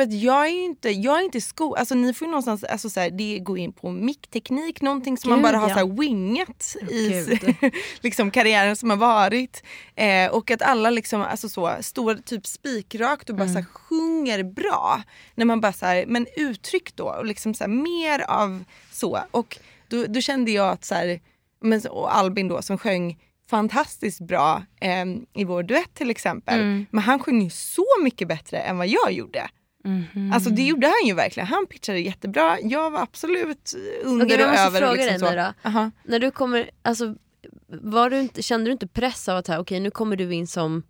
[0.00, 2.64] För att jag är ju inte, jag är inte sko, alltså ni får ju någonstans,
[2.64, 5.74] alltså så här, det går in på mickteknik, någonting som man Gud, bara har ja.
[5.74, 7.72] så här wingat i Gud.
[8.00, 9.62] liksom karriären som har varit.
[9.94, 14.42] Eh, och att alla liksom, alltså så, står typ spikrakt och bara så här, sjunger
[14.42, 15.02] bra.
[15.34, 19.20] När man bara så här, men uttryck då och liksom så här, mer av så.
[19.30, 19.58] Och
[19.88, 21.20] då, då kände jag att så här,
[21.60, 23.18] men, och Albin då som sjöng
[23.50, 26.60] fantastiskt bra eh, i vår duett till exempel.
[26.60, 26.86] Mm.
[26.90, 29.50] Men han sjöng ju så mycket bättre än vad jag gjorde.
[29.84, 30.32] Mhm.
[30.34, 31.46] Alltså det gjorde han ju verkligen.
[31.46, 32.58] Han pitchade jättebra.
[32.60, 34.80] Jag var absolut under Okej, men jag och måste över.
[34.80, 35.68] fråga liksom dig nu då.
[35.68, 35.90] Aha.
[36.04, 37.14] När du kommer, alltså,
[37.68, 40.46] var du inte, kände du inte press av att här, okej nu kommer du in
[40.46, 40.82] som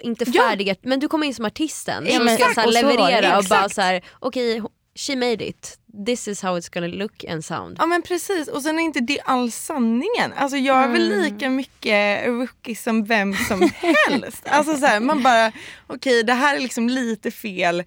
[0.00, 0.42] inte Ja.
[0.48, 2.82] färdig, men du kommer in som artisten Ja, som ska exakt, så här, och så
[2.82, 4.62] leverera och bara så här, okej
[4.94, 7.76] she made it, this is how it's gonna look and sound.
[7.78, 10.32] Ja men precis och sen är inte det all sanningen.
[10.36, 11.22] Alltså jag är väl Mm.
[11.22, 14.42] lika mycket rookie som vem som helst.
[14.48, 15.52] alltså så här, man bara
[15.86, 17.82] okej det här är liksom lite fel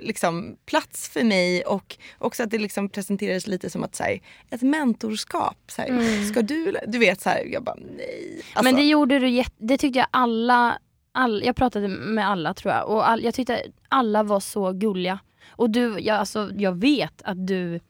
[0.00, 4.20] liksom, plats för mig och också att det liksom presenterades lite som att så här,
[4.50, 5.56] ett mentorskap.
[5.66, 8.42] Så här, Ska du, du vet så här, jag bara nej.
[8.52, 10.78] Alltså, Men det gjorde du det tyckte jag alla,
[11.12, 15.18] all, jag pratade med alla tror jag och all, jag tyckte alla var så gulliga.
[15.50, 17.80] Och du, jag, alltså, jag vet att du,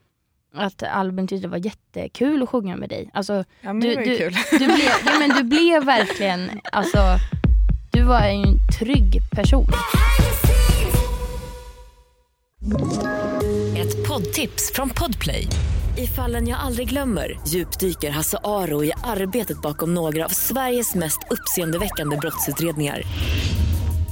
[0.53, 3.09] att Albin tyckte det var jättekul att sjunga med dig.
[3.13, 4.33] Alltså, ja, men du, det var ju du, kul.
[4.51, 6.99] Du blev, ja, men du blev verkligen, alltså,
[7.91, 9.67] du var en trygg person.
[13.77, 15.47] Ett poddtips från Podplay.
[15.97, 21.19] I fallen jag aldrig glömmer djupdyker Hasse Aro i arbetet bakom några av Sveriges mest
[21.29, 23.01] uppseendeväckande brottsutredningar.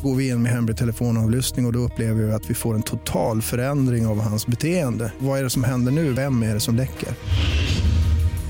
[0.03, 2.83] Går vi in med hemlig telefonavlyssning och, och då upplever vi att vi får en
[2.83, 5.11] total förändring av hans beteende.
[5.19, 6.13] Vad är det som händer nu?
[6.13, 7.09] Vem är det som läcker?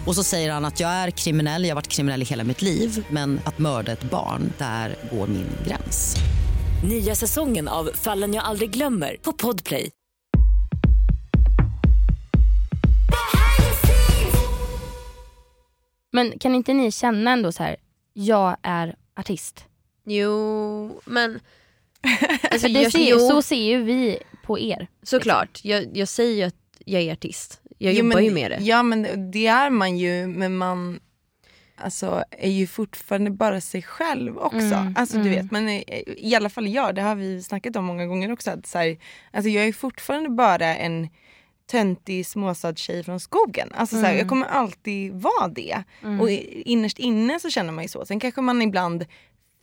[0.08, 2.62] Och så säger han att jag är kriminell, jag har varit kriminell i hela mitt
[2.62, 6.16] liv men att mörda ett barn, där går min gräns.
[6.90, 9.90] Nya säsongen av Fallen jag aldrig glömmer på Podplay.
[16.12, 17.76] Men kan inte ni känna ändå så här,
[18.14, 19.66] jag är artist?
[20.08, 21.40] Jo men
[22.52, 24.88] alltså, jag, ser, jo, så ser ju vi på er.
[25.04, 27.62] såklart, jag, jag säger ju att jag är artist.
[27.78, 28.58] Jag Jo, jobbar men, ju med det.
[28.62, 31.00] Ja men det är man ju men man
[31.76, 34.58] alltså, är ju fortfarande bara sig själv också.
[34.58, 35.34] Mm, alltså du mm.
[35.34, 35.70] vet, men
[36.18, 38.52] i alla fall jag, det har vi snackat om många gånger också.
[38.52, 38.98] Att, så här,
[39.34, 41.08] alltså, jag är fortfarande bara en
[41.72, 43.72] töntig småstadstjej från skogen.
[43.76, 44.18] Alltså, så här, Mm.
[44.20, 45.84] jag kommer alltid vara det.
[46.04, 46.22] Mm.
[46.22, 48.06] Och innerst inne så känner man ju så.
[48.06, 49.06] Sen kanske man ibland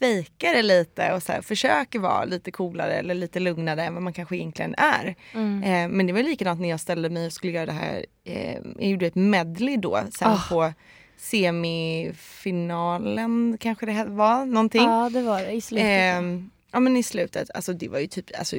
[0.00, 4.02] fejkar det lite och så här, försöker vara lite coolare eller lite lugnare än vad
[4.02, 5.14] man kanske egentligen är.
[5.34, 5.62] Mm.
[5.62, 8.06] Eh, men det var likadant när jag ställde mig och skulle göra det här.
[8.24, 10.40] Eh, jag gjorde ett medley då sen Ah.
[10.48, 10.72] på
[11.16, 14.82] semifinalen kanske det var någonting.
[14.82, 15.86] Ja det var det i slutet.
[15.88, 18.56] Ehm, ja men i slutet, alltså det var ju typ alltså,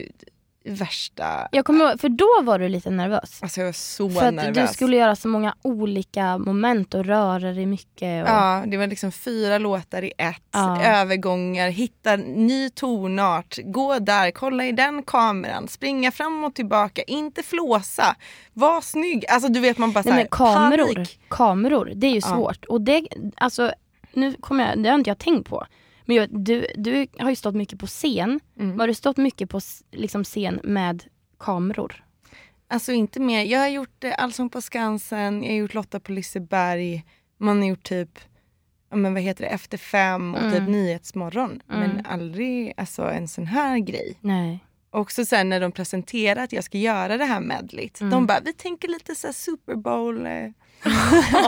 [0.67, 3.39] värsta, Jag kommer ihåg, för då var du lite nervös.
[3.41, 4.69] alltså jag var så För att nervös.
[4.69, 8.23] du skulle göra så många olika moment och röra dig mycket.
[8.23, 8.30] Och...
[8.30, 10.84] Ja, det var liksom fyra låtar i ett, Ja.
[10.86, 17.43] övergångar, hitta ny tonart, gå där, kolla i den kameran, springa fram och tillbaka, inte
[17.43, 18.15] flåsa,
[18.54, 19.25] var snygg.
[19.30, 21.19] Alltså du vet man bara Nej, men såhär, kameror, panik.
[21.30, 22.28] kameror, det är ju Ja.
[22.36, 22.65] svårt.
[22.65, 23.71] Och det, alltså,
[24.13, 25.65] nu kommer jag, det har inte jag tänkt på.
[26.05, 28.39] Men jag, du, du har ju stått mycket på scen.
[28.59, 28.79] Mm.
[28.79, 29.59] Har du stått mycket på
[29.91, 31.03] liksom, scen med
[31.39, 32.03] kameror?
[32.67, 33.43] Alltså inte mer.
[33.43, 37.03] Jag har gjort eh, Allsång på Skansen, jag har gjort Lotta på Liseberg,
[37.37, 38.19] man har gjort typ
[38.93, 40.51] men vad heter det, Efter fem och Mm.
[40.53, 41.61] typ Nyhetsmorgon.
[41.71, 41.79] Mm.
[41.89, 44.17] Men aldrig alltså, en sån här grej.
[44.21, 44.59] Nej.
[44.89, 48.01] Också sen när de presenterar att jag ska göra det här medlet.
[48.01, 48.11] Mm.
[48.11, 50.25] De bara, vi tänker lite så Super Bowl.
[50.25, 50.49] eh."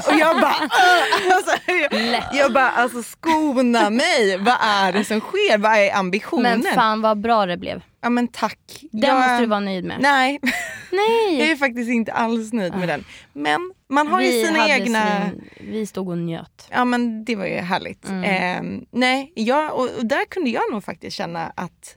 [0.07, 0.55] Och jag bara,
[1.35, 4.37] alltså, jag, jag bara, alltså skona mig.
[4.37, 5.57] Vad är det som sker?
[5.57, 6.59] Vad är ambitionen?
[6.63, 7.81] Men fan vad bra det blev.
[8.01, 8.59] Ja men tack.
[8.91, 9.97] Den Jag- måste du vara nöjd med.
[10.01, 10.51] Nej, jag
[10.91, 11.51] Nej.
[11.51, 13.05] är faktiskt inte alls nöjd med den.
[13.33, 14.99] Men man har ju vi, sina hade egna...
[14.99, 16.67] svin- vi stod och njöt.
[16.71, 18.09] Ja men det var ju härligt.
[18.09, 18.23] Mm.
[18.23, 21.95] Eh, nej, jag, och, och där kunde jag nog faktiskt känna att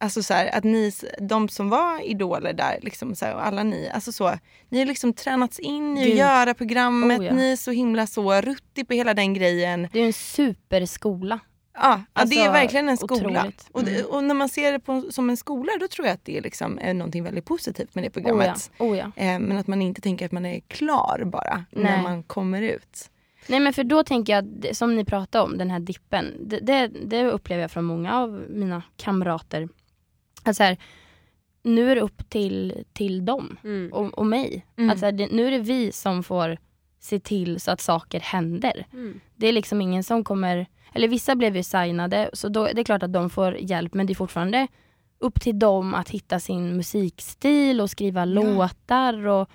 [0.00, 3.62] Alltså så här, att ni, de som var idoler där, liksom så här, och alla
[3.62, 7.34] ni, alltså så, ni har liksom tränats in i att göra programmet, Oh, ja.
[7.34, 9.88] ni är så himla så ruttig på hela den grejen.
[9.92, 11.38] Det är en superskola.
[11.74, 13.14] Ja, ja det är Alltså, verkligen en skola.
[13.40, 13.68] otroligt.
[13.72, 14.06] Och, det, Mm.
[14.10, 16.42] och när man ser det på, som en skola då tror jag att det är,
[16.42, 18.28] liksom, är någonting väldigt positivt med det Oh ja.
[18.30, 18.70] programmet.
[18.78, 19.04] Oh ja.
[19.16, 22.02] Eh, men att man inte tänker att man är klar bara när Nej.
[22.02, 23.10] man kommer ut.
[23.46, 26.34] Nej men för då tänker jag, som ni pratade om, den här dippen.
[26.40, 29.68] Det, det, det upplever jag från många av mina kamrater.
[30.48, 30.76] Att så här,
[31.62, 33.92] nu är det upp till, till dem Mm.
[33.92, 34.66] och, och mig.
[34.76, 34.90] Mm.
[34.90, 36.58] Att så här, det, nu är det vi som får
[37.00, 38.86] se till så att saker händer.
[38.92, 39.20] Mm.
[39.36, 42.84] Det är liksom ingen som kommer, eller vissa blev ju signade så då, det är
[42.84, 44.66] klart att de får hjälp men det är fortfarande
[45.18, 49.26] upp till dem att hitta sin musikstil och skriva låtar.
[49.26, 49.50] Och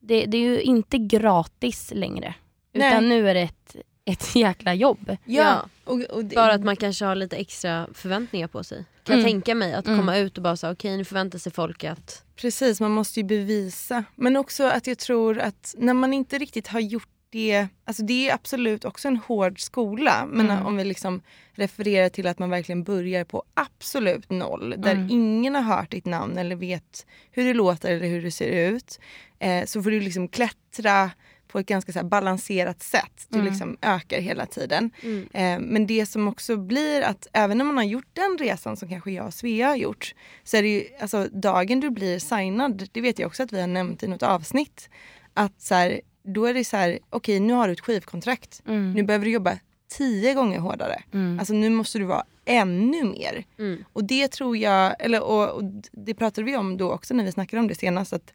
[0.00, 2.34] det, det är ju inte gratis längre.
[2.72, 3.08] Utan Nej.
[3.08, 3.76] nu är det ett,
[4.12, 5.16] ett jäkla jobb.
[5.24, 5.68] Ja.
[5.84, 8.84] Och, och det, Bara att man kanske har lite extra förväntningar på sig.
[9.04, 9.32] Kan jag Mm.
[9.32, 9.74] tänka mig.
[9.74, 9.98] Att Mm.
[9.98, 12.24] komma ut och bara säga okej nu förväntar sig folk att...
[12.36, 14.04] Precis, man måste ju bevisa.
[14.14, 18.28] Men också att jag tror att när man inte riktigt har gjort det, alltså det
[18.30, 20.26] är absolut också en hård skola.
[20.30, 20.66] Men Mm.
[20.66, 24.74] om vi liksom refererar till att man verkligen börjar på absolut noll.
[24.78, 25.10] Där Mm.
[25.10, 29.00] ingen har hört ditt namn eller vet hur det låter eller hur det ser ut.
[29.38, 31.10] Eh, så får du liksom klättra
[31.52, 33.26] på ett ganska så balanserat sätt.
[33.28, 33.50] Du Mm.
[33.50, 34.90] liksom ökar hela tiden.
[35.02, 35.28] Mm.
[35.32, 38.88] Eh, men det som också blir att även när man har gjort den resan som
[38.88, 40.14] kanske jag och Svea har gjort.
[40.44, 43.60] Så är det ju, alltså dagen du blir signad, det vet jag också att vi
[43.60, 44.90] har nämnt i något avsnitt.
[45.34, 48.62] Att så här, då är det så här, okej nu har du ett skivkontrakt.
[48.66, 48.92] Mm.
[48.92, 49.58] Nu behöver du jobba
[49.92, 51.02] tio gånger hårdare.
[51.12, 51.38] Mm.
[51.38, 53.44] Alltså nu måste du vara ännu mer.
[53.58, 53.84] Mm.
[53.92, 57.32] Och det tror jag, eller och, och det pratade vi om då också när vi
[57.32, 58.12] snackade om det senast.
[58.12, 58.32] Att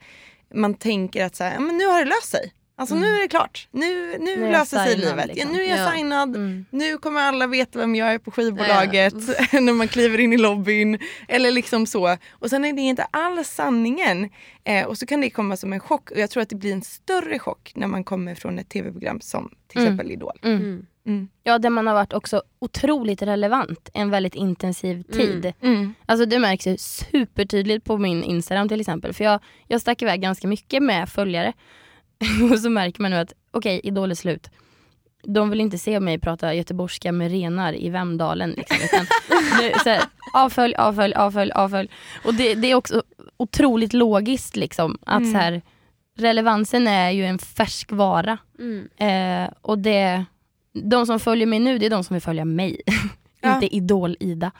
[0.53, 2.53] man tänker att så här, men nu har det löst sig.
[2.77, 3.67] Alltså nu är det klart.
[3.71, 5.27] Nu, nu, Nu löser sig livet.
[5.27, 5.49] liksom.
[5.51, 5.91] Ja, nu är jag Ja.
[5.91, 6.35] signad.
[6.35, 6.65] Mm.
[6.69, 9.13] Nu kommer alla veta vem jag är på skivbolaget
[9.53, 10.99] när man kliver in i lobbyn.
[11.27, 12.17] Eller liksom så.
[12.31, 14.29] Och sen är det inte alls sanningen.
[14.63, 16.11] Eh, och så kan det komma som en chock.
[16.11, 19.21] Och jag tror att det blir en större chock när man kommer från ett tv-program
[19.21, 19.93] som till Mm.
[19.93, 20.39] exempel Idol.
[20.43, 20.57] Mm.
[20.57, 20.85] Mm.
[21.07, 21.27] Mm.
[21.43, 25.53] Ja, där man har varit också otroligt relevant en väldigt intensiv tid.
[25.61, 25.93] Mm.
[26.05, 29.13] Alltså det märks ju supertydligt på min Instagram till exempel.
[29.13, 31.53] För jag, jag stack iväg ganska mycket med följare.
[32.51, 34.49] och så märker man nu att okej, Idol är slut.
[35.23, 38.49] De vill inte se mig prata göteborgska med renar i Vemdalen.
[38.57, 39.05] Liksom, utan
[39.61, 41.89] nu, så här, avfölj, avfölj, avfölj, avfölj.
[42.25, 43.03] Och det, det är också
[43.37, 44.97] otroligt logiskt liksom.
[45.05, 45.31] Att Mm.
[45.31, 45.61] så här,
[46.17, 48.37] relevansen är ju en färsk vara.
[48.59, 48.87] Mm.
[48.97, 50.25] Eh, och det,
[50.73, 52.81] de som följer mig nu, det är de som vill följa mig.
[53.41, 53.55] Ja.
[53.55, 54.51] inte Idol-Ida.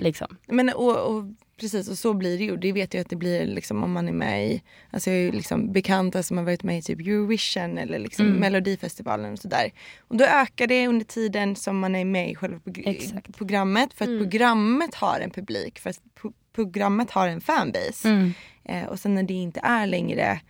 [0.00, 0.36] Liksom.
[0.46, 1.24] Men, och, och,
[1.60, 2.56] precis, och så blir det ju.
[2.56, 5.22] Det vet jag att det blir liksom, om man är med i, alltså jag är
[5.22, 8.38] ju liksom bekanta som har varit med i typ Eurovision eller liksom Mm.
[8.40, 9.72] Melodifestivalen och sådär.
[9.98, 13.36] Och då ökar det under tiden som man är med i själva Exakt.
[13.36, 13.94] programmet.
[13.94, 14.22] För att Mm.
[14.22, 18.08] programmet har en publik, för att pro- programmet har en fanbase.
[18.08, 18.32] Mm.
[18.64, 20.40] Eh, och sen när det inte är längre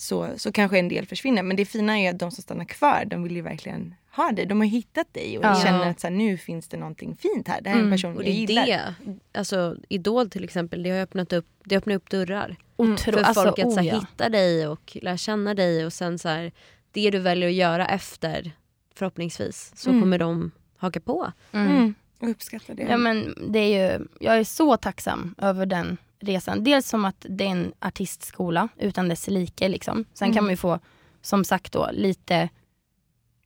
[0.00, 1.42] så, så kanske en del försvinner.
[1.42, 4.46] Men det fina är att de som stannar kvar, de vill ju verkligen ha dig.
[4.46, 5.54] De har hittat dig och Ja.
[5.64, 7.60] känner att så här, nu finns det någonting fint här.
[7.60, 7.96] Det här är en Mm.
[7.96, 8.66] person Och jag det är gillar.
[8.66, 8.94] det,
[9.38, 12.56] alltså Idol till exempel, det har öppnat upp, det öppnar upp dörrar.
[12.78, 12.96] Mm.
[12.96, 14.00] För alltså, folk att så oh, här, ja.
[14.00, 16.52] hitta dig och lära känna dig och sen så här,
[16.92, 18.52] det du väljer att göra efter
[18.94, 20.02] förhoppningsvis så Mm.
[20.02, 21.32] kommer de haka på.
[21.52, 21.66] Mm.
[21.76, 21.94] Mm.
[22.20, 22.82] Jag uppskattar det.
[22.82, 26.64] Ja, men det är ju, jag är så tacksam över den resan.
[26.64, 29.68] Dels som att det är en artistskola utan dess like.
[29.68, 30.04] Liksom.
[30.14, 30.34] Sen Mm.
[30.34, 30.78] kan man ju få,
[31.22, 32.48] som sagt då, lite...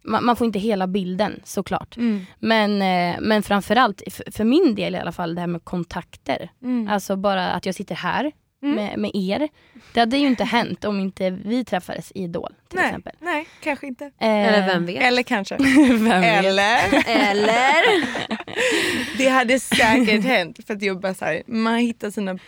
[0.04, 1.96] Man, man får inte hela bilden såklart.
[1.96, 2.24] Mm.
[2.38, 6.50] Men, eh, men framförallt, för, för min del i alla fall, det här med kontakter.
[6.62, 6.88] Mm.
[6.88, 8.32] Alltså bara att jag sitter här
[8.64, 8.74] Mm.
[8.74, 9.48] med, med er.
[9.92, 13.12] Det hade ju inte hänt om inte vi träffades i Idol till nej, exempel.
[13.20, 14.04] nej, kanske inte.
[14.04, 15.02] Eh, Eller vem vet?
[15.02, 15.54] Eller kanske.
[16.14, 17.08] Eller?
[17.08, 17.84] Eller?
[19.18, 20.58] Det hade säkert hänt.
[20.66, 22.38] För att jag bara så här, man hittar sina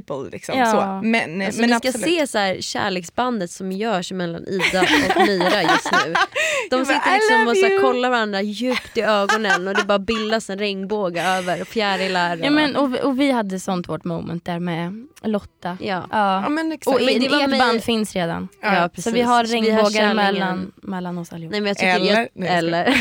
[0.00, 0.30] people.
[0.32, 0.66] Liksom, Ja.
[0.66, 1.06] så.
[1.08, 2.06] Men, Alltså, men ni ska absolut.
[2.18, 4.80] se så här, kärleksbandet som görs mellan Ida
[5.16, 6.14] och Myra just nu.
[6.70, 9.74] De bara, sitter "I liksom och så här, you." kollar varandra djupt i ögonen och
[9.74, 12.36] det bara bildas en regnbåge över och fjärilar.
[12.38, 15.76] Och, Ja, men, och, och vi hade sånt vårt moment där med Lotta.
[15.80, 16.06] ja.
[16.10, 16.48] Ja, Ja.
[16.48, 16.96] men exakt.
[16.96, 18.48] Och Men det ert mig- band finns redan.
[18.62, 19.04] Ja, Ja, precis.
[19.04, 21.50] Så vi har regnbågar mellan, mellan oss allihop.
[21.52, 22.84] Nej men jag tycker Eller- jag, Nej, jag eller.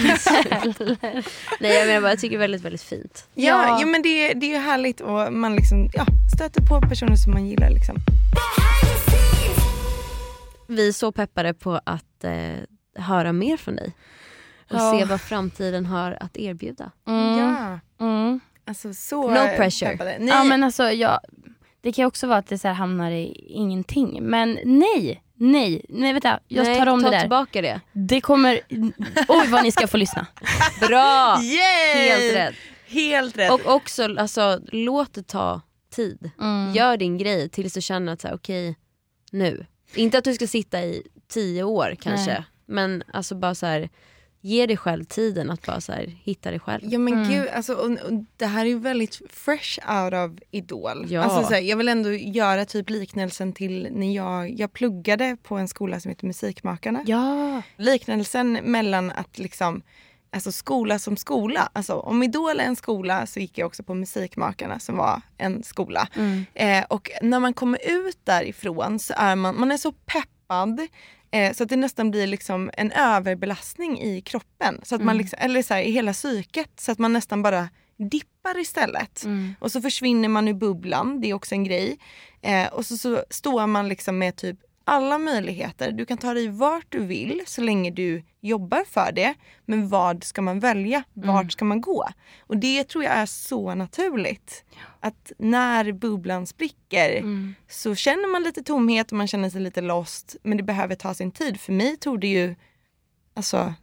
[1.59, 3.25] Nej jag menar bara jag tycker det är väldigt väldigt fint.
[3.33, 3.77] Ja, Ja.
[3.79, 3.85] ja.
[3.85, 7.47] men det, det är ju härligt och man liksom, ja, stöter på personer som man
[7.47, 7.69] gillar.
[7.69, 7.95] Liksom.
[10.67, 13.93] Vi är så peppade på att eh, höra mer från dig.
[14.69, 14.97] Och Ja.
[14.99, 16.91] se vad framtiden har att erbjuda.
[17.07, 17.37] Mm.
[17.37, 18.39] Ja, Mm.
[18.67, 19.91] alltså så No pressure.
[19.91, 20.17] peppade.
[20.19, 21.19] Nej, Ja men alltså jag,
[21.81, 24.17] det kan också vara att det så här hamnar i ingenting.
[24.23, 27.21] Men nej, nej, nej vänta jag Nej, tar om ta det där.
[27.21, 27.81] tillbaka det.
[27.91, 28.59] Det kommer,
[29.27, 30.27] oj vad ni ska få lyssna.
[30.87, 31.37] Bra!
[31.41, 32.09] Yay!
[32.09, 32.55] Helt rätt.
[32.87, 33.51] Helt rätt.
[33.51, 35.61] Och också alltså, låt det ta
[35.91, 36.31] tid.
[36.41, 36.73] Mm.
[36.73, 38.75] Gör din grej tills du känner att okej
[39.31, 39.65] nu.
[39.95, 42.31] Inte att du ska sitta i tio år kanske.
[42.33, 42.43] Nej.
[42.65, 43.89] Men alltså bara så här,
[44.41, 46.81] ge dig själv tiden att bara så här, hitta dig själv.
[46.83, 47.29] Ja men Mm.
[47.29, 51.05] gud, alltså, och, och det här är ju väldigt fresh out of Idol.
[51.09, 51.21] Ja.
[51.23, 55.55] Alltså, så här, jag vill ändå göra typ liknelsen till när jag, jag pluggade på
[55.57, 57.03] en skola som heter Musikmakarna.
[57.05, 57.61] Ja.
[57.77, 59.81] Liknelsen mellan att liksom,
[60.31, 61.69] alltså skola som skola.
[61.73, 65.63] Alltså om Idol är en skola så gick jag också på Musikmakarna som var en
[65.63, 66.07] skola.
[66.15, 66.45] Mm.
[66.53, 70.87] Eh, och när man kommer ut därifrån så är man, man är så peppad
[71.31, 74.79] eh, så att det nästan blir liksom en överbelastning i kroppen.
[74.83, 76.71] Så att man liksom, eller så här, i hela psyket.
[76.79, 79.23] Så att man nästan bara dippar istället.
[79.23, 79.55] Mm.
[79.59, 81.97] Och så försvinner man ur bubblan, det är också en grej.
[82.41, 85.91] Eh, och så, så står man liksom med typ alla möjligheter.
[85.91, 89.33] Du kan ta dig vart du vill så länge du jobbar för det.
[89.65, 91.03] Men vad ska man välja?
[91.13, 92.07] Vart ska man gå?
[92.39, 94.65] Och det tror jag är så naturligt.
[94.99, 97.55] Att när bubblan spricker Mm.
[97.69, 100.35] så känner man lite tomhet och man känner sig lite lost.
[100.43, 101.59] Men det behöver ta sin tid.
[101.59, 102.55] För mig tog det ju
[103.33, 103.73] alltså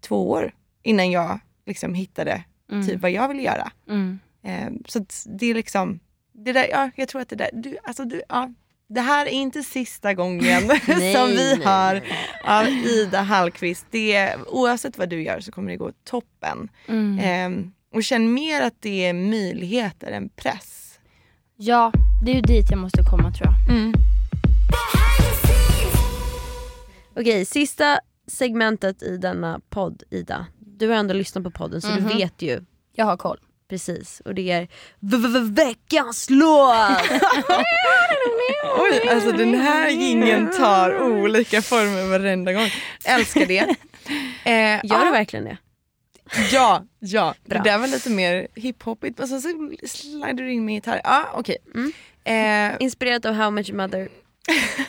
[0.00, 2.86] två år innan jag liksom hittade Mm.
[2.86, 3.72] typ vad jag ville göra.
[3.88, 4.18] Mm.
[4.42, 5.04] Eh, så
[5.38, 6.00] det är liksom,
[6.32, 8.52] det där, ja, jag tror att det där, du, alltså du, ja,
[8.88, 12.02] det här är inte sista gången Nej, som vi nej, hör nej.
[12.44, 13.86] av Ida Hallqvist.
[13.90, 16.68] Det, oavsett vad du gör så kommer det gå toppen.
[16.88, 17.18] Mm.
[17.18, 17.66] Eh,
[17.96, 20.98] och känn mer att det är möjligheter än press.
[21.56, 21.92] Ja,
[22.24, 23.54] det är ju dit jag måste komma tror jag.
[27.16, 30.46] Okej, sista segmentet i denna podd Ida.
[30.58, 31.96] Du har ändå lyssnat på podden så Mhm.
[32.08, 32.60] du vet ju
[32.92, 33.38] Jag har koll.
[33.68, 34.22] Precis.
[34.24, 34.68] Och det är
[35.54, 36.98] veckans låt!
[38.78, 42.68] Oj, alltså den här gingen tar olika former varenda gång.
[43.04, 43.74] Älskar det.
[44.44, 45.56] Eh, Gör ja, du verkligen det?
[46.52, 47.34] Ja, ja.
[47.46, 47.58] Bra.
[47.58, 49.48] Det där var lite mer hiphopigt och så, så
[49.86, 51.00] slider du in med gitarr.
[51.04, 51.56] Ja, okej.
[52.24, 53.98] Eh, Inspirerat av How Much Mother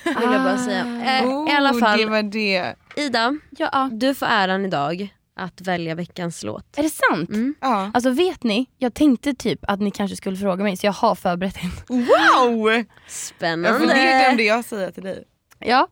[0.04, 0.80] vill jag bara säga.
[1.06, 2.76] Eh, oh, I alla Det fall, var det.
[2.96, 3.90] Ida, Ja.
[3.92, 5.10] du får äran idag
[5.40, 6.78] att välja veckans låt.
[6.78, 7.30] Är det sant?
[7.30, 7.56] Mm.
[7.62, 7.92] Ja.
[7.94, 11.16] Alltså vet ni, jag tänkte typ att ni kanske skulle fråga mig så jag har
[11.16, 11.96] förberett en.
[11.98, 12.84] Wow!
[13.08, 13.94] Spännande!
[13.94, 15.24] det glömde jag säga till dig.
[15.60, 15.88] Ja,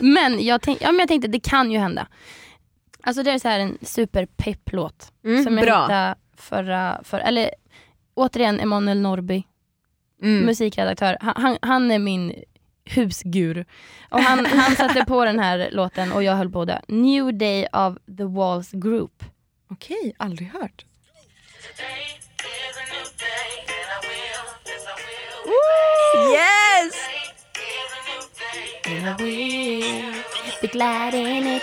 [0.00, 2.06] men jag, tänk, ja, men jag tänkte det kan ju hända.
[3.02, 5.82] Alltså det är så här en superpepp-låt Mm, som jag bra.
[5.82, 7.50] hittade förra, för, eller
[8.14, 9.42] återigen Emanuel Norby,
[10.22, 10.46] Mm.
[10.46, 11.16] musikredaktör.
[11.20, 12.34] Han, han, han är min
[12.84, 13.64] husgur.
[14.10, 16.82] Och han, han satte på den här låten och jag höll på det.
[16.88, 19.24] New Day of the Walls Group.
[19.70, 20.84] Okej, aldrig hört.
[26.32, 26.94] Yes!
[30.60, 31.62] Be glad in it.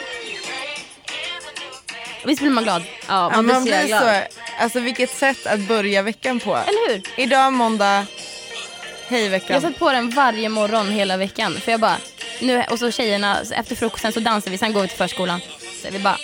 [2.25, 2.81] Visst blir man glad?
[3.07, 4.01] Ja, Ja, man blir man så glad.
[4.03, 6.55] så, alltså vilket sätt att börja veckan på.
[6.55, 7.01] Eller hur?
[7.17, 8.05] Idag måndag,
[9.09, 9.61] hej Jag veckan.
[9.61, 11.53] satt på den varje morgon hela veckan.
[11.53, 11.97] För jag bara,
[12.41, 15.39] nu, och så tjejerna, efter frukosten så dansar vi, sen går vi till förskolan.
[15.81, 16.17] Så vi bara,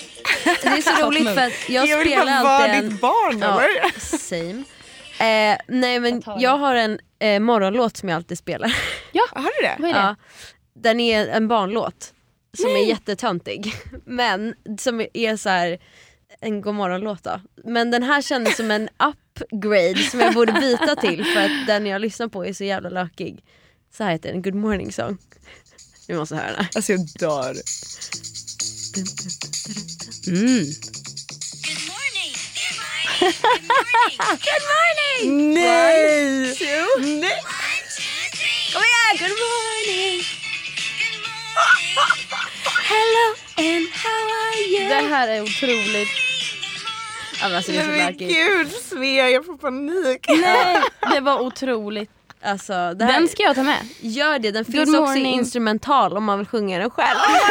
[0.44, 2.90] Det är så roligt för att jag, jag vill spelar alltid en...
[2.90, 4.64] ditt barn Ja, same.
[5.20, 8.68] Eh, nej men jag har en eh, morgonlåt som jag alltid spelar.
[9.32, 9.76] Har du det?
[9.80, 10.00] vad är det?
[10.00, 10.16] Ja,
[10.76, 12.14] den är en barnlåt
[12.58, 13.74] som är jättetöntig.
[14.06, 15.78] Men som är så här
[16.42, 17.40] en godmorgonlåt då.
[17.64, 18.90] Men den här kändes som en
[19.42, 22.90] upgrade som jag borde byta till för att den jag lyssnar på är så jävla
[22.90, 23.44] lökig.
[23.98, 25.18] Så här heter den, Good morning song.
[26.08, 26.66] Du måste höra den.
[26.76, 27.56] Alltså jag dör.
[30.28, 30.66] Mm.
[35.54, 36.56] Nej!
[36.60, 37.36] Nej!
[38.74, 39.18] Kom igen!
[39.20, 40.24] Good morning!
[42.90, 44.90] Hello and how are you?
[44.90, 46.25] Det här är otroligt.
[47.54, 50.26] Alltså, det är så Nej men gud Svea, jag får panik.
[50.42, 50.78] Nej,
[51.14, 52.10] det var otroligt.
[52.44, 53.78] Alltså, det här, Den ska jag ta med.
[54.00, 57.18] Gör det, den finns också i instrumental om man vill sjunga den själv.
[57.18, 57.50] Oh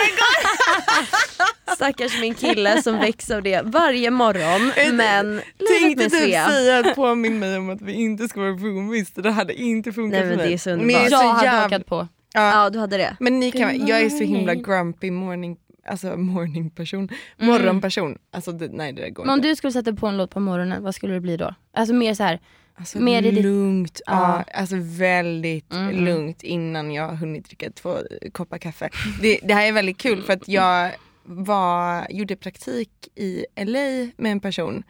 [1.74, 4.72] Stackars min kille som väcks av det varje morgon.
[4.96, 5.40] Men
[5.80, 9.10] Tänkte med typ säga att påminn mig om att vi inte ska vara roomies.
[9.10, 10.48] Det hade inte funkat Nej, för men mig.
[10.48, 10.92] det är så underbart.
[10.92, 12.08] jag är Jag så hade hakat på.
[12.34, 13.16] Ja, Ja du hade det.
[13.20, 15.56] Men ni kan, jag är så himla grumpy morning,
[15.86, 17.08] alltså morning person.
[17.38, 18.18] Morgonperson.
[18.30, 19.48] Alltså det, nej det går Men om inte.
[19.48, 21.54] du skulle sätta på en låt på morgonen, vad skulle det bli då?
[21.72, 22.40] Alltså mer så här.
[22.76, 24.44] Alltså mer lugnt, ja.
[24.46, 24.52] Ja.
[24.60, 26.04] alltså väldigt Mm.
[26.04, 27.96] lugnt innan jag hunnit dricka två
[28.32, 28.90] koppar kaffe.
[29.22, 30.90] Det, det här är väldigt kul för att jag
[31.24, 34.82] var, gjorde praktik i LA med en person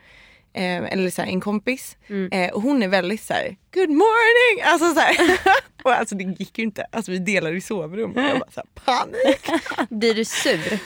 [0.55, 1.97] eh, eller så här, en kompis.
[2.09, 2.33] Mm.
[2.33, 4.63] Eh, och hon är väldigt så här: good morning!
[4.65, 5.17] Alltså, så här.
[5.83, 8.13] och alltså det gick ju inte, alltså vi delar i sovrum.
[8.17, 9.61] Jag bara så här, panik.
[9.91, 10.79] Blir du sur?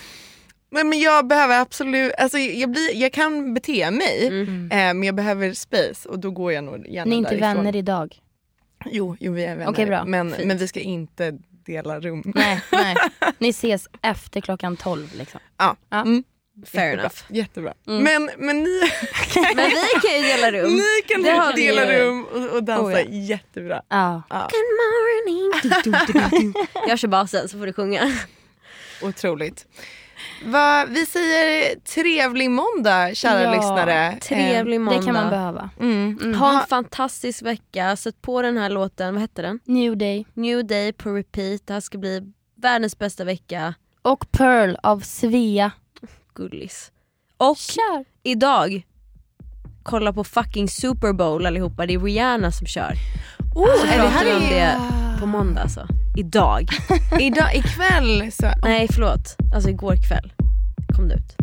[0.71, 4.65] Men, men jag behöver absolut, alltså jag, blir, jag kan bete mig Mm.
[4.71, 7.55] eh, men jag behöver space och då går jag nog gärna Ni är inte därifrån.
[7.57, 8.17] vänner idag.
[8.87, 9.71] Jo, jo vi är vänner.
[9.71, 10.05] Okej, bra.
[10.05, 10.47] Men, Fint.
[10.47, 12.23] men vi ska inte dela rum.
[12.35, 12.97] Nej, nej.
[13.39, 15.41] Ni ses efter klockan 12 liksom.
[15.59, 15.77] Ja.
[15.91, 16.01] Ja.
[16.01, 16.25] Mm.
[16.67, 17.01] Fair Jättebra.
[17.03, 17.15] enough.
[17.29, 17.75] Jättebra.
[17.87, 18.03] Mm.
[18.05, 18.81] Men, men ni,
[19.57, 20.71] Men vi kan ju dela rum.
[20.77, 23.05] ni kan Det dela rum och, och dansa Oh, ja.
[23.11, 23.83] jättebra.
[23.89, 24.23] Ja.
[24.31, 25.53] Ja, Good morning.
[25.63, 26.53] Du, du, du, du.
[26.89, 28.13] Jag kör basen så får du sjunga.
[29.03, 29.67] otroligt.
[30.45, 34.19] Va, vi säger trevlig måndag kära Ja, lyssnare.
[34.21, 35.01] Trevlig måndag.
[35.01, 35.71] Det kan man behöva.
[35.81, 36.19] Eh, mm.
[36.23, 36.35] Mm.
[36.39, 37.97] Ha en fantastisk vecka.
[37.97, 39.61] Sätt på den här låten, vad hette den?
[39.65, 40.27] New Day.
[40.35, 41.67] New Day på repeat.
[41.67, 43.75] Det här ska bli världens bästa vecka.
[44.03, 45.71] Och Pearl av Svea.
[46.39, 46.91] Gullis.
[47.37, 48.05] Och Kör!
[48.23, 48.83] idag,
[49.83, 51.87] kolla på fucking Super Bowl allihopa.
[51.87, 52.95] Det är Rihanna som kör.
[53.55, 54.77] Oh, Så är det här om är- det
[55.21, 55.87] på måndag alltså.
[56.17, 56.69] Idag.
[57.21, 60.33] Idag, ikväll, så, Nej förlåt, alltså igår kväll
[60.97, 61.37] kom det ut.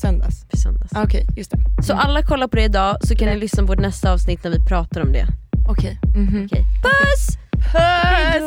[0.00, 0.46] söndags.
[0.50, 0.92] För söndags.
[0.94, 1.82] Ah, Okej, just det.
[1.82, 4.64] Så alla kollar på det idag så kan ni lyssna på nästa avsnitt när vi
[4.66, 5.26] pratar om det.
[5.68, 5.98] Okej.
[6.16, 6.44] Mhm.
[6.46, 6.64] Okej.
[6.82, 7.36] Puss!
[7.52, 7.72] Puss!
[7.72, 8.40] Svea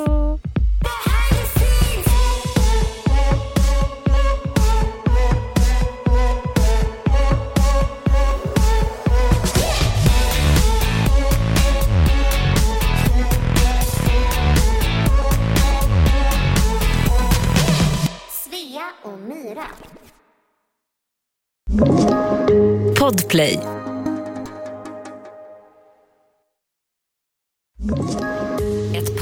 [19.46, 19.66] och Myra.
[23.00, 23.60] Podplay.